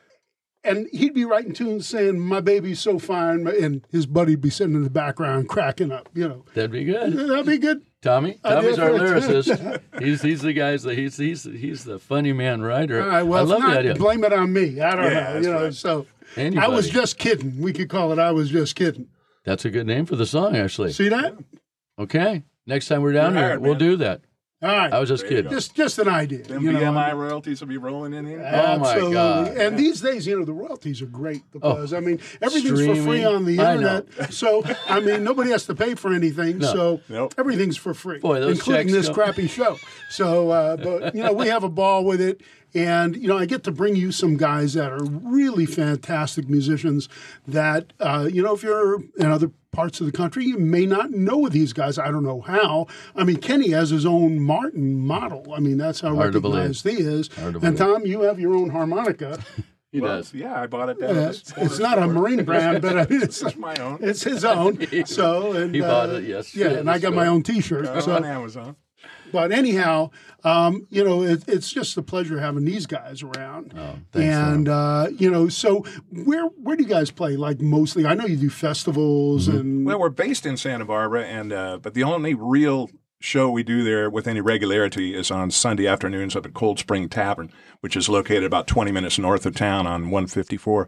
and 0.61 0.87
he'd 0.91 1.13
be 1.13 1.23
writing 1.23 1.53
tunes 1.53 1.87
saying, 1.87 2.19
"My 2.19 2.41
baby's 2.41 2.81
so 2.81 2.99
fine," 2.99 3.47
and 3.47 3.85
his 3.91 4.05
buddy'd 4.05 4.41
be 4.41 4.49
sitting 4.49 4.75
in 4.75 4.83
the 4.83 4.89
background 4.89 5.47
cracking 5.47 5.89
up. 5.89 6.09
You 6.13 6.27
know, 6.27 6.45
That'd 6.53 6.71
be 6.71 6.83
good. 6.83 7.13
that'd 7.13 7.45
be 7.45 7.57
good. 7.57 7.81
Tommy, 8.01 8.39
Tommy's 8.43 8.79
our 8.79 8.91
lyricist. 8.91 9.81
he's 9.99 10.21
he's 10.21 10.41
the 10.41 10.53
guy's 10.53 10.83
the 10.83 10.95
he's 10.95 11.17
he's 11.17 11.43
he's 11.43 11.83
the 11.83 11.99
funny 11.99 12.31
man 12.31 12.61
writer. 12.61 13.01
All 13.01 13.09
right, 13.09 13.23
well, 13.23 13.39
I 13.39 13.43
if 13.43 13.49
love 13.49 13.59
not, 13.59 13.71
the 13.73 13.79
idea. 13.79 13.95
blame 13.95 14.23
it 14.23 14.31
on 14.31 14.53
me. 14.53 14.79
I 14.79 14.95
don't 14.95 15.03
Yeah, 15.05 15.09
know. 15.11 15.33
that's 15.33 15.45
You 15.45 15.51
know, 15.51 15.63
right. 15.63 15.73
so 15.73 16.05
I 16.37 16.67
was 16.69 16.89
just 16.89 17.17
kidding. 17.17 17.59
We 17.59 17.73
could 17.73 17.89
call 17.89 18.13
it. 18.13 18.19
I 18.19 18.31
was 18.31 18.49
just 18.49 18.75
kidding. 18.75 19.07
That's 19.43 19.65
a 19.65 19.69
good 19.69 19.85
name 19.87 20.05
for 20.05 20.15
the 20.15 20.25
song, 20.25 20.55
actually. 20.55 20.93
See 20.93 21.09
that? 21.09 21.35
Okay. 21.97 22.43
Next 22.67 22.87
time 22.87 23.01
we're 23.01 23.13
down 23.13 23.33
You're 23.33 23.39
here, 23.41 23.47
hired, 23.49 23.61
we'll 23.61 23.71
man. 23.71 23.79
do 23.79 23.95
that. 23.97 24.21
All 24.61 24.67
right. 24.69 24.91
I 24.91 24.99
was 24.99 25.07
just 25.07 25.21
There 25.23 25.29
kidding. 25.37 25.51
just 25.51 25.73
just 25.73 25.99
an 25.99 26.09
idea. 26.09 26.43
Them 26.43 26.61
you 26.63 26.73
know, 26.73 26.79
BMI 26.81 27.13
royalties 27.15 27.61
will 27.61 27.69
be 27.69 27.77
rolling 27.77 28.13
in 28.13 28.25
here. 28.25 28.39
Oh, 28.41 28.77
my 28.77 28.91
Absolutely. 28.91 29.13
God. 29.13 29.47
And 29.57 29.79
these 29.79 30.01
days, 30.01 30.27
you 30.27 30.37
know, 30.37 30.43
the 30.43 30.51
royalties 30.53 31.01
are 31.01 31.05
great 31.05 31.49
because 31.51 31.93
I 31.93 32.01
mean 32.01 32.19
everything's 32.41 32.85
for 32.85 32.95
free 32.95 33.23
on 33.23 33.45
the 33.45 33.59
I 33.59 33.75
internet. 33.75 34.33
So 34.33 34.63
I 34.89 34.99
mean 34.99 35.23
nobody 35.23 35.51
has 35.51 35.65
to 35.67 35.75
pay 35.75 35.95
for 35.95 36.13
anything. 36.13 36.61
So 36.61 36.99
Nope. 37.07 37.35
everything's 37.37 37.77
for 37.77 37.93
free, 37.93 38.19
Boy, 38.19 38.41
those 38.41 38.57
including 38.57 38.87
this 38.91 39.07
go- 39.07 39.13
crappy 39.13 39.47
show. 39.47 39.77
So, 40.09 40.49
uh, 40.49 40.75
but 40.75 41.15
you 41.15 41.23
know, 41.23 41.31
we 41.31 41.47
have 41.47 41.63
a 41.63 41.69
ball 41.69 42.03
with 42.03 42.19
it. 42.19 42.41
And 42.75 43.15
you 43.15 43.27
know, 43.27 43.37
I 43.37 43.45
get 43.45 43.63
to 43.63 43.71
bring 43.71 43.95
you 43.95 44.11
some 44.11 44.35
guys 44.37 44.73
that 44.73 44.91
are 44.91 45.03
really 45.03 45.65
fantastic 45.65 46.49
musicians. 46.49 47.07
That 47.47 47.93
uh, 47.99 48.29
you 48.31 48.43
know, 48.43 48.53
if 48.55 48.61
you're 48.61 49.01
in 49.17 49.25
other 49.31 49.51
parts 49.71 49.99
of 49.99 50.05
the 50.05 50.11
country, 50.11 50.45
you 50.45 50.57
may 50.57 50.85
not 50.85 51.11
know 51.11 51.47
these 51.47 51.73
guys. 51.73 51.97
I 51.97 52.11
don't 52.11 52.23
know 52.23 52.41
how. 52.41 52.87
I 53.15 53.23
mean, 53.23 53.37
Kenny 53.37 53.69
has 53.71 53.89
his 53.89 54.05
own 54.05 54.39
Martin 54.39 54.95
model. 55.05 55.53
I 55.53 55.59
mean, 55.59 55.77
that's 55.77 55.99
how 56.01 56.15
Hard 56.15 56.35
recognized 56.35 56.87
he 56.87 56.95
is. 56.97 57.29
Hard 57.33 57.63
And. 57.63 57.77
Tom, 57.77 58.05
you 58.05 58.21
have 58.21 58.39
your 58.39 58.55
own 58.55 58.69
harmonica. 58.69 59.43
He 59.91 59.99
Well, 60.01 60.17
does. 60.17 60.35
Yeah, 60.35 60.53
I 60.61 60.67
bought 60.67 60.89
it 60.89 60.99
down. 60.99 61.17
Uh, 61.17 61.21
at 61.21 61.29
it's, 61.31 61.51
the 61.51 61.63
it's 61.63 61.79
not 61.79 61.97
a 61.97 62.05
Marine 62.05 62.45
Band, 62.45 62.79
but 62.79 62.95
I 62.99 63.07
mean, 63.07 63.23
it's 63.23 63.41
It's 63.41 63.55
my 63.57 63.75
own. 63.77 63.97
it's 64.01 64.23
his 64.23 64.45
own. 64.45 64.77
So 65.07 65.53
and 65.53 65.73
He 65.73 65.81
bought 65.81 66.09
uh, 66.09 66.13
it, 66.17 66.25
yes. 66.25 66.55
Yeah, 66.55 66.67
and 66.67 66.87
I 66.91 66.99
got 66.99 67.15
my 67.15 67.25
own 67.25 67.41
T-shirt. 67.41 67.87
Uh, 67.87 67.99
so 67.99 68.15
on 68.15 68.23
Amazon. 68.23 68.75
But 69.31 69.51
anyhow, 69.51 70.09
um, 70.43 70.87
you 70.89 71.03
know, 71.03 71.23
it, 71.23 71.43
it's 71.47 71.71
just 71.71 71.97
a 71.97 72.01
pleasure 72.01 72.39
having 72.39 72.65
these 72.65 72.85
guys 72.85 73.21
around. 73.23 73.73
Oh, 73.77 73.95
thanks, 74.11 74.35
and 74.35 74.69
uh, 74.69 75.07
you 75.17 75.29
know, 75.29 75.49
so 75.49 75.85
where 76.11 76.45
where 76.45 76.75
do 76.75 76.83
you 76.83 76.89
guys 76.89 77.11
play? 77.11 77.35
Like 77.35 77.61
mostly, 77.61 78.05
I 78.05 78.13
know 78.13 78.25
you 78.25 78.37
do 78.37 78.49
festivals 78.49 79.47
Mm-hmm. 79.47 79.57
and 79.57 79.85
Well, 79.85 79.99
we're 79.99 80.09
based 80.09 80.45
in 80.45 80.57
Santa 80.57 80.85
Barbara, 80.85 81.25
and 81.25 81.53
uh, 81.53 81.77
but 81.81 81.93
the 81.93 82.03
only 82.03 82.33
real 82.33 82.89
show 83.21 83.49
we 83.49 83.63
do 83.63 83.83
there 83.83 84.09
with 84.09 84.27
any 84.27 84.39
regularity 84.39 85.13
is 85.13 85.29
on 85.29 85.51
Sunday 85.51 85.85
afternoons 85.85 86.35
up 86.35 86.45
at 86.45 86.53
Cold 86.53 86.79
Spring 86.79 87.09
Tavern, 87.09 87.51
which 87.81 87.97
is 87.97 88.07
located 88.07 88.45
about 88.45 88.65
20 88.65 88.91
minutes 88.93 89.19
north 89.19 89.45
of 89.45 89.55
town 89.55 89.85
on 89.85 90.03
154. 90.09 90.87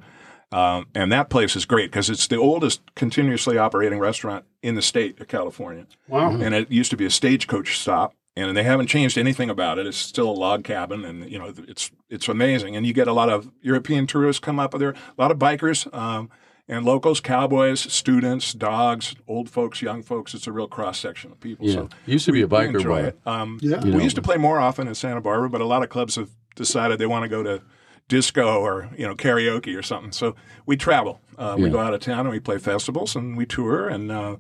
Um, 0.54 0.88
and 0.95 1.12
that 1.12 1.30
place 1.30 1.56
is 1.56 1.65
great 1.65 1.91
because 1.91 2.10
it's 2.10 2.27
the 2.27 2.38
oldest 2.38 2.82
continuously 2.95 3.58
operating 3.58 3.99
restaurant 3.99 4.45
in 4.62 4.75
the 4.75 4.82
state 4.82 5.19
of 5.19 5.27
California. 5.27 5.88
wow, 6.08 6.32
And 6.32 6.54
it 6.54 6.71
used 6.71 6.91
to 6.91 6.97
be 6.97 7.06
a 7.06 7.10
stagecoach 7.10 7.77
stop, 7.77 8.13
and 8.36 8.56
they 8.56 8.63
haven't 8.63 8.88
changed 8.88 9.17
anything 9.17 9.50
about 9.50 9.78
it. 9.78 9.86
It's 9.88 9.98
still 9.98 10.30
a 10.30 10.32
log 10.32 10.63
cabin, 10.63 11.04
and 11.06 11.30
you 11.30 11.38
know 11.38 11.54
it's 11.67 11.91
it's 12.10 12.28
amazing. 12.28 12.76
And 12.76 12.86
you 12.86 12.94
get 12.94 13.08
a 13.08 13.13
lot 13.13 13.30
of 13.30 13.52
European 13.62 14.08
tourists 14.08 14.39
come 14.39 14.60
up 14.60 14.72
there, 14.78 14.91
a 14.91 14.96
lot 15.22 15.32
of 15.32 15.38
bikers. 15.39 15.91
Um, 15.94 16.30
and 16.67 16.86
locals, 16.86 17.20
cowboys, 17.20 17.82
students, 17.82 18.54
dogs, 18.54 19.13
old 19.28 19.50
folks, 19.50 19.82
young 19.82 20.02
folks. 20.02 20.34
It's 20.34 20.48
a 20.48 20.54
real 20.54 20.67
cross 20.70 21.00
section 21.00 21.30
of 21.32 21.39
people. 21.41 21.65
Yeah. 21.67 21.74
So 21.74 21.89
Used 22.06 22.26
to 22.28 22.32
be 22.32 22.44
a 22.44 22.48
biker 22.48 22.76
enjoy 22.76 23.00
bar. 23.02 23.08
it. 23.08 23.20
Um, 23.26 23.60
Yeah. 23.62 23.84
we 23.84 23.91
You 23.91 24.00
used 24.02 24.15
to 24.15 24.22
play 24.22 24.38
more 24.38 24.58
often 24.60 24.88
in 24.88 24.96
Santa 24.96 25.20
Barbara, 25.20 25.50
but 25.50 25.60
a 25.60 25.65
lot 25.65 25.84
of 25.84 25.89
clubs 25.89 26.15
have 26.15 26.30
decided 26.56 26.98
they 26.98 27.08
want 27.08 27.24
to 27.24 27.30
go 27.30 27.44
to 27.44 27.62
disco 28.08 28.62
or 28.62 28.89
you 28.98 29.06
know 29.06 29.15
karaoke 29.15 29.78
or 29.78 29.82
something. 29.82 30.13
So 30.13 30.36
we 30.65 30.78
travel. 30.78 31.20
Uh, 31.38 31.56
We 31.58 31.65
Yeah. 31.65 31.70
go 31.72 31.80
out 31.80 31.94
of 31.94 32.00
town 32.00 32.20
and 32.22 32.30
we 32.30 32.39
play 32.39 32.58
festivals 32.60 33.15
and 33.17 33.36
we 33.36 33.46
tour 33.46 33.89
and. 33.89 34.10
Uh, 34.12 34.36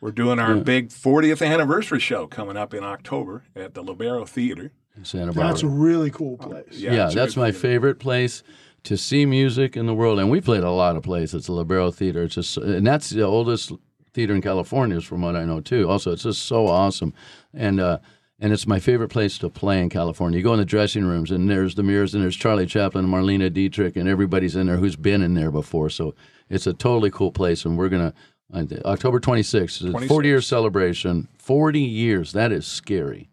we're 0.00 0.12
doing 0.12 0.38
our 0.38 0.54
big 0.56 0.90
40th 0.90 1.46
anniversary 1.46 2.00
show 2.00 2.26
coming 2.26 2.56
up 2.56 2.72
in 2.74 2.84
October 2.84 3.44
at 3.56 3.74
the 3.74 3.82
Lobero 3.82 4.26
Theater. 4.28 4.72
Santa 5.02 5.26
Barbara. 5.26 5.44
that's 5.44 5.62
a 5.62 5.68
really 5.68 6.10
cool 6.10 6.36
place. 6.36 6.72
yeah, 6.72 7.06
it's 7.06 7.14
a 7.14 7.18
that's 7.18 7.36
my 7.36 7.50
theater. 7.50 7.58
favorite 7.60 7.98
place 8.00 8.42
to 8.84 8.96
see 8.96 9.26
music 9.26 9.76
in 9.76 9.86
the 9.86 9.94
world. 9.94 10.18
And 10.18 10.30
we 10.30 10.40
played 10.40 10.64
a 10.64 10.70
lot 10.70 10.96
of 10.96 11.02
places. 11.02 11.34
It's 11.34 11.46
the 11.46 11.52
Lobero 11.52 11.94
Theater. 11.94 12.24
It's 12.24 12.34
just, 12.34 12.56
and 12.56 12.86
that's 12.86 13.10
the 13.10 13.22
oldest 13.22 13.72
theater 14.12 14.34
in 14.34 14.42
California, 14.42 14.96
is 14.96 15.04
from 15.04 15.22
what 15.22 15.36
I 15.36 15.44
know 15.44 15.60
too. 15.60 15.88
Also, 15.88 16.12
it's 16.12 16.24
just 16.24 16.42
so 16.42 16.66
awesome, 16.66 17.14
and 17.54 17.78
uh, 17.80 17.98
and 18.40 18.52
it's 18.52 18.66
my 18.66 18.80
favorite 18.80 19.08
place 19.08 19.38
to 19.38 19.50
play 19.50 19.80
in 19.80 19.88
California. 19.88 20.38
You 20.38 20.44
go 20.44 20.52
in 20.52 20.58
the 20.58 20.64
dressing 20.64 21.04
rooms, 21.04 21.30
and 21.30 21.48
there's 21.48 21.74
the 21.74 21.82
mirrors, 21.82 22.14
and 22.14 22.22
there's 22.22 22.36
Charlie 22.36 22.66
Chaplin, 22.66 23.04
and 23.04 23.14
Marlene 23.14 23.52
Dietrich, 23.52 23.96
and 23.96 24.08
everybody's 24.08 24.56
in 24.56 24.66
there 24.66 24.78
who's 24.78 24.96
been 24.96 25.22
in 25.22 25.34
there 25.34 25.50
before. 25.50 25.90
So 25.90 26.14
it's 26.48 26.66
a 26.66 26.72
totally 26.72 27.10
cool 27.10 27.30
place, 27.32 27.64
and 27.64 27.78
we're 27.78 27.88
gonna. 27.88 28.14
Uh, 28.52 28.64
October 28.84 29.20
26th, 29.20 29.84
is 29.84 29.94
a 29.94 30.06
40 30.08 30.28
year 30.28 30.40
celebration. 30.40 31.28
40 31.38 31.80
years. 31.80 32.32
That 32.32 32.52
is 32.52 32.66
scary. 32.66 33.28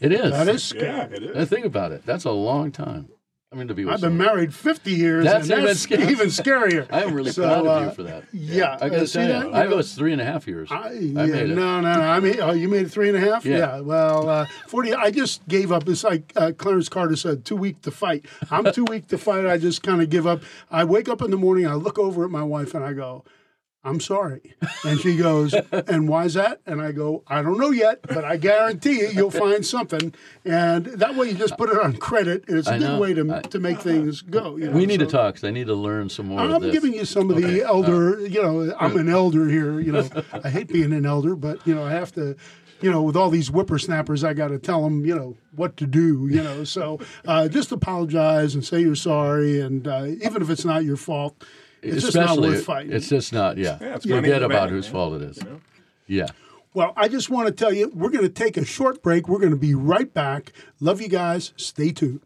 It 0.00 0.12
is. 0.12 0.32
That 0.32 0.48
is 0.48 0.62
scary. 0.62 0.86
Yeah, 0.86 1.04
it 1.04 1.22
is. 1.22 1.34
Now, 1.36 1.44
think 1.46 1.64
about 1.66 1.92
it. 1.92 2.04
That's 2.04 2.24
a 2.24 2.30
long 2.30 2.70
time. 2.72 3.08
I 3.52 3.54
mean, 3.56 3.68
to 3.68 3.74
be 3.74 3.84
with 3.84 3.94
I've 3.94 4.00
been 4.00 4.10
someone. 4.18 4.26
married 4.26 4.54
50 4.54 4.90
years, 4.90 5.24
That's 5.24 5.44
and 5.48 5.52
even 5.52 5.64
that's 5.66 5.80
scary. 5.80 6.02
even 6.08 6.26
scarier. 6.28 6.86
I 6.92 7.02
am 7.04 7.14
really 7.14 7.30
So, 7.30 7.42
proud 7.44 7.60
of 7.66 7.82
uh, 7.82 7.84
you 7.86 7.90
for 7.92 8.02
that. 8.02 8.24
Yeah, 8.32 8.72
I 8.80 8.86
uh, 8.86 8.88
gotta 8.88 9.06
see 9.06 9.20
tell 9.20 9.28
that? 9.28 9.44
you, 9.46 9.50
You 9.50 9.54
I 9.54 9.64
know, 9.64 9.70
go 9.70 9.78
it's 9.78 9.94
three 9.94 10.12
and 10.12 10.20
a 10.20 10.24
half 10.24 10.46
years. 10.48 10.68
I, 10.70 10.88
I 10.88 10.90
made 10.90 11.30
it. 11.30 11.48
no, 11.50 11.80
no, 11.80 11.94
no. 11.94 12.00
I 12.00 12.18
mean, 12.20 12.40
oh, 12.40 12.50
you 12.52 12.68
made 12.68 12.86
it 12.86 12.88
three 12.90 13.08
and 13.08 13.16
a 13.16 13.20
half. 13.20 13.46
Yeah. 13.46 13.80
Well, 13.80 14.28
uh, 14.28 14.46
forty. 14.66 14.92
I 14.92 15.12
just 15.12 15.46
gave 15.48 15.70
up. 15.70 15.88
It's 15.88 16.02
like 16.04 16.32
uh, 16.34 16.52
Clarence 16.58 16.88
Carter 16.88 17.14
said, 17.16 17.44
too 17.44 17.56
weak 17.56 17.80
to 17.82 17.90
fight. 17.92 18.26
I'm 18.50 18.70
too 18.72 18.84
weak 18.84 19.06
to 19.08 19.16
fight. 19.16 19.46
I 19.46 19.58
just 19.58 19.82
kind 19.82 20.02
of 20.02 20.10
give 20.10 20.26
up. 20.26 20.42
I 20.70 20.82
wake 20.84 21.08
up 21.08 21.22
in 21.22 21.30
the 21.30 21.38
morning. 21.38 21.66
I 21.68 21.74
look 21.74 21.98
over 22.00 22.24
at 22.24 22.30
my 22.30 22.42
wife 22.42 22.74
and 22.74 22.84
I 22.84 22.92
go, 22.94 23.24
I'm 23.86 24.00
sorry. 24.00 24.54
And 24.84 24.98
she 25.00 25.16
goes, 25.16 25.54
And 25.86 26.08
why's 26.08 26.34
that? 26.34 26.60
And 26.66 26.82
I 26.82 26.90
go, 26.92 27.22
I 27.28 27.40
don't 27.42 27.58
know 27.58 27.70
yet, 27.70 28.00
but 28.02 28.24
I 28.24 28.36
guarantee 28.36 29.00
you, 29.00 29.08
you'll 29.08 29.30
find 29.30 29.64
something. 29.64 30.12
And 30.44 30.86
that 30.86 31.14
way 31.14 31.28
you 31.28 31.34
just 31.34 31.56
put 31.56 31.70
it 31.70 31.78
on 31.78 31.96
credit. 31.96 32.44
And 32.48 32.58
it's 32.58 32.68
a 32.68 32.72
I 32.74 32.78
good 32.78 32.84
know. 32.88 33.00
way 33.00 33.14
to, 33.14 33.34
I- 33.36 33.40
to 33.42 33.58
make 33.60 33.78
things 33.80 34.22
go. 34.22 34.56
You 34.56 34.66
know? 34.66 34.72
We 34.72 34.86
need 34.86 34.98
to 35.00 35.06
talk, 35.06 35.12
talk 35.12 35.34
'cause 35.36 35.44
I 35.44 35.50
need 35.52 35.68
to 35.68 35.74
learn 35.74 36.08
some 36.08 36.26
more. 36.26 36.40
I'm 36.40 36.60
this. 36.60 36.72
giving 36.72 36.92
you 36.94 37.04
some 37.04 37.30
of 37.30 37.36
the 37.36 37.62
elder, 37.62 38.26
you 38.26 38.42
know, 38.42 38.74
I'm 38.78 38.96
an 38.96 39.08
elder 39.08 39.48
here. 39.48 39.78
You 39.80 39.92
know, 39.92 40.08
I 40.44 40.50
hate 40.50 40.68
being 40.68 40.92
an 40.92 41.06
elder, 41.06 41.36
but, 41.36 41.64
you 41.66 41.74
know, 41.74 41.84
I 41.84 41.90
have 41.92 42.12
to. 42.14 42.36
You 42.82 42.90
know, 42.90 43.00
with 43.02 43.16
all 43.16 43.30
these 43.30 43.48
whippersnappers, 43.48 44.22
I 44.22 44.34
got 44.34 44.48
to 44.48 44.58
tell 44.58 44.82
them, 44.82 45.06
you 45.06 45.14
know, 45.16 45.34
what 45.54 45.78
to 45.78 45.86
do. 45.86 46.28
You 46.30 46.42
know, 46.42 46.62
so 46.64 47.00
uh, 47.26 47.48
just 47.48 47.72
apologize 47.72 48.54
and 48.54 48.62
say 48.62 48.80
you're 48.82 48.94
sorry, 48.94 49.60
and 49.62 49.88
uh, 49.88 50.04
even 50.20 50.42
if 50.42 50.50
it's 50.50 50.66
not 50.66 50.84
your 50.84 50.98
fault, 50.98 51.42
it's 51.82 52.02
just 52.02 52.14
not 52.16 52.24
Especially, 52.30 52.48
worth 52.50 52.64
fighting. 52.64 52.92
it's 52.92 53.08
just 53.08 53.32
not. 53.32 53.56
Yeah, 53.58 53.78
Yeah, 53.80 53.98
forget 53.98 54.42
about 54.42 54.50
bank, 54.50 54.70
whose 54.70 54.86
man. 54.86 54.92
fault 54.92 55.22
it 55.22 55.22
is. 55.22 55.38
Yeah. 56.06 56.26
Well, 56.74 56.92
I 56.96 57.08
just 57.08 57.30
want 57.30 57.46
to 57.48 57.52
tell 57.54 57.72
you, 57.72 57.90
we're 57.94 58.10
going 58.10 58.24
to 58.24 58.28
take 58.28 58.56
a 58.56 58.64
short 58.64 59.02
break. 59.02 59.28
We're 59.28 59.38
going 59.38 59.50
to 59.52 59.56
be 59.56 59.74
right 59.74 60.12
back. 60.12 60.52
Love 60.80 61.00
you 61.00 61.08
guys. 61.08 61.52
Stay 61.56 61.90
tuned. 61.92 62.20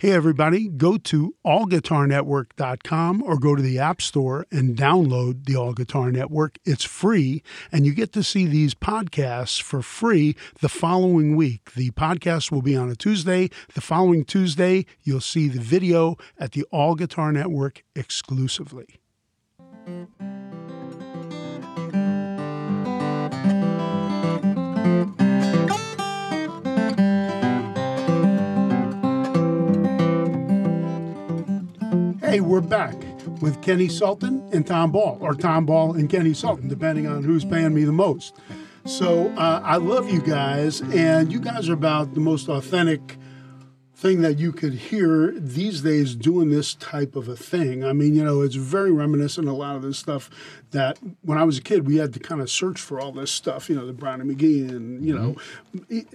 Hey, 0.00 0.12
everybody, 0.12 0.68
go 0.68 0.96
to 0.96 1.34
allguitarnetwork.com 1.44 3.20
or 3.20 3.36
go 3.36 3.56
to 3.56 3.62
the 3.62 3.80
App 3.80 4.00
Store 4.00 4.46
and 4.48 4.76
download 4.76 5.46
the 5.46 5.56
All 5.56 5.72
Guitar 5.72 6.12
Network. 6.12 6.56
It's 6.64 6.84
free, 6.84 7.42
and 7.72 7.84
you 7.84 7.92
get 7.92 8.12
to 8.12 8.22
see 8.22 8.46
these 8.46 8.76
podcasts 8.76 9.60
for 9.60 9.82
free 9.82 10.36
the 10.60 10.68
following 10.68 11.34
week. 11.34 11.72
The 11.74 11.90
podcast 11.90 12.52
will 12.52 12.62
be 12.62 12.76
on 12.76 12.88
a 12.88 12.94
Tuesday. 12.94 13.50
The 13.74 13.80
following 13.80 14.24
Tuesday, 14.24 14.86
you'll 15.02 15.20
see 15.20 15.48
the 15.48 15.58
video 15.58 16.16
at 16.38 16.52
the 16.52 16.62
All 16.70 16.94
Guitar 16.94 17.32
Network 17.32 17.82
exclusively. 17.96 19.00
Back 32.68 32.94
with 33.40 33.60
Kenny 33.62 33.88
Sultan 33.88 34.46
and 34.52 34.66
Tom 34.66 34.92
Ball, 34.92 35.18
or 35.20 35.34
Tom 35.34 35.66
Ball 35.66 35.94
and 35.94 36.08
Kenny 36.08 36.34
Sultan, 36.34 36.68
depending 36.68 37.06
on 37.06 37.22
who's 37.22 37.44
paying 37.44 37.74
me 37.74 37.84
the 37.84 37.92
most. 37.92 38.36
So 38.84 39.28
uh, 39.36 39.60
I 39.64 39.76
love 39.76 40.10
you 40.10 40.20
guys, 40.20 40.80
and 40.80 41.32
you 41.32 41.40
guys 41.40 41.68
are 41.68 41.74
about 41.74 42.14
the 42.14 42.20
most 42.20 42.48
authentic 42.48 43.18
thing 43.98 44.20
that 44.20 44.38
you 44.38 44.52
could 44.52 44.74
hear 44.74 45.32
these 45.32 45.80
days 45.80 46.14
doing 46.14 46.50
this 46.50 46.74
type 46.74 47.16
of 47.16 47.26
a 47.26 47.34
thing. 47.34 47.82
I 47.84 47.92
mean, 47.92 48.14
you 48.14 48.22
know, 48.22 48.42
it's 48.42 48.54
very 48.54 48.92
reminiscent 48.92 49.48
of 49.48 49.54
a 49.54 49.56
lot 49.56 49.74
of 49.74 49.82
this 49.82 49.98
stuff 49.98 50.30
that 50.70 50.98
when 51.22 51.36
I 51.36 51.42
was 51.42 51.58
a 51.58 51.60
kid, 51.60 51.84
we 51.84 51.96
had 51.96 52.14
to 52.14 52.20
kind 52.20 52.40
of 52.40 52.48
search 52.48 52.80
for 52.80 53.00
all 53.00 53.10
this 53.10 53.32
stuff, 53.32 53.68
you 53.68 53.74
know, 53.74 53.84
the 53.84 53.92
Brownie 53.92 54.32
McGhee 54.32 54.68
and, 54.68 55.04
you 55.04 55.12
know, 55.12 55.34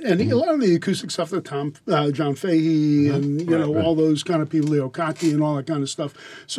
and 0.02 0.22
a 0.22 0.34
lot 0.34 0.54
of 0.54 0.62
the 0.62 0.76
acoustic 0.76 1.12
stuff 1.12 1.32
that 1.32 1.44
Tom, 1.44 1.74
uh, 1.90 2.10
John 2.12 2.36
Fahey 2.36 3.10
and, 3.10 3.42
you 3.42 3.58
know, 3.58 3.78
all 3.82 3.96
those 3.96 4.24
kind 4.24 4.42
of 4.42 4.50
people, 4.50 4.70
Leo 4.70 4.90
Kottke 4.90 5.34
and 5.34 5.44
all 5.44 5.56
that 5.56 5.68
kind 5.68 5.84
of 5.84 5.90
stuff. 5.90 6.14
So 6.48 6.52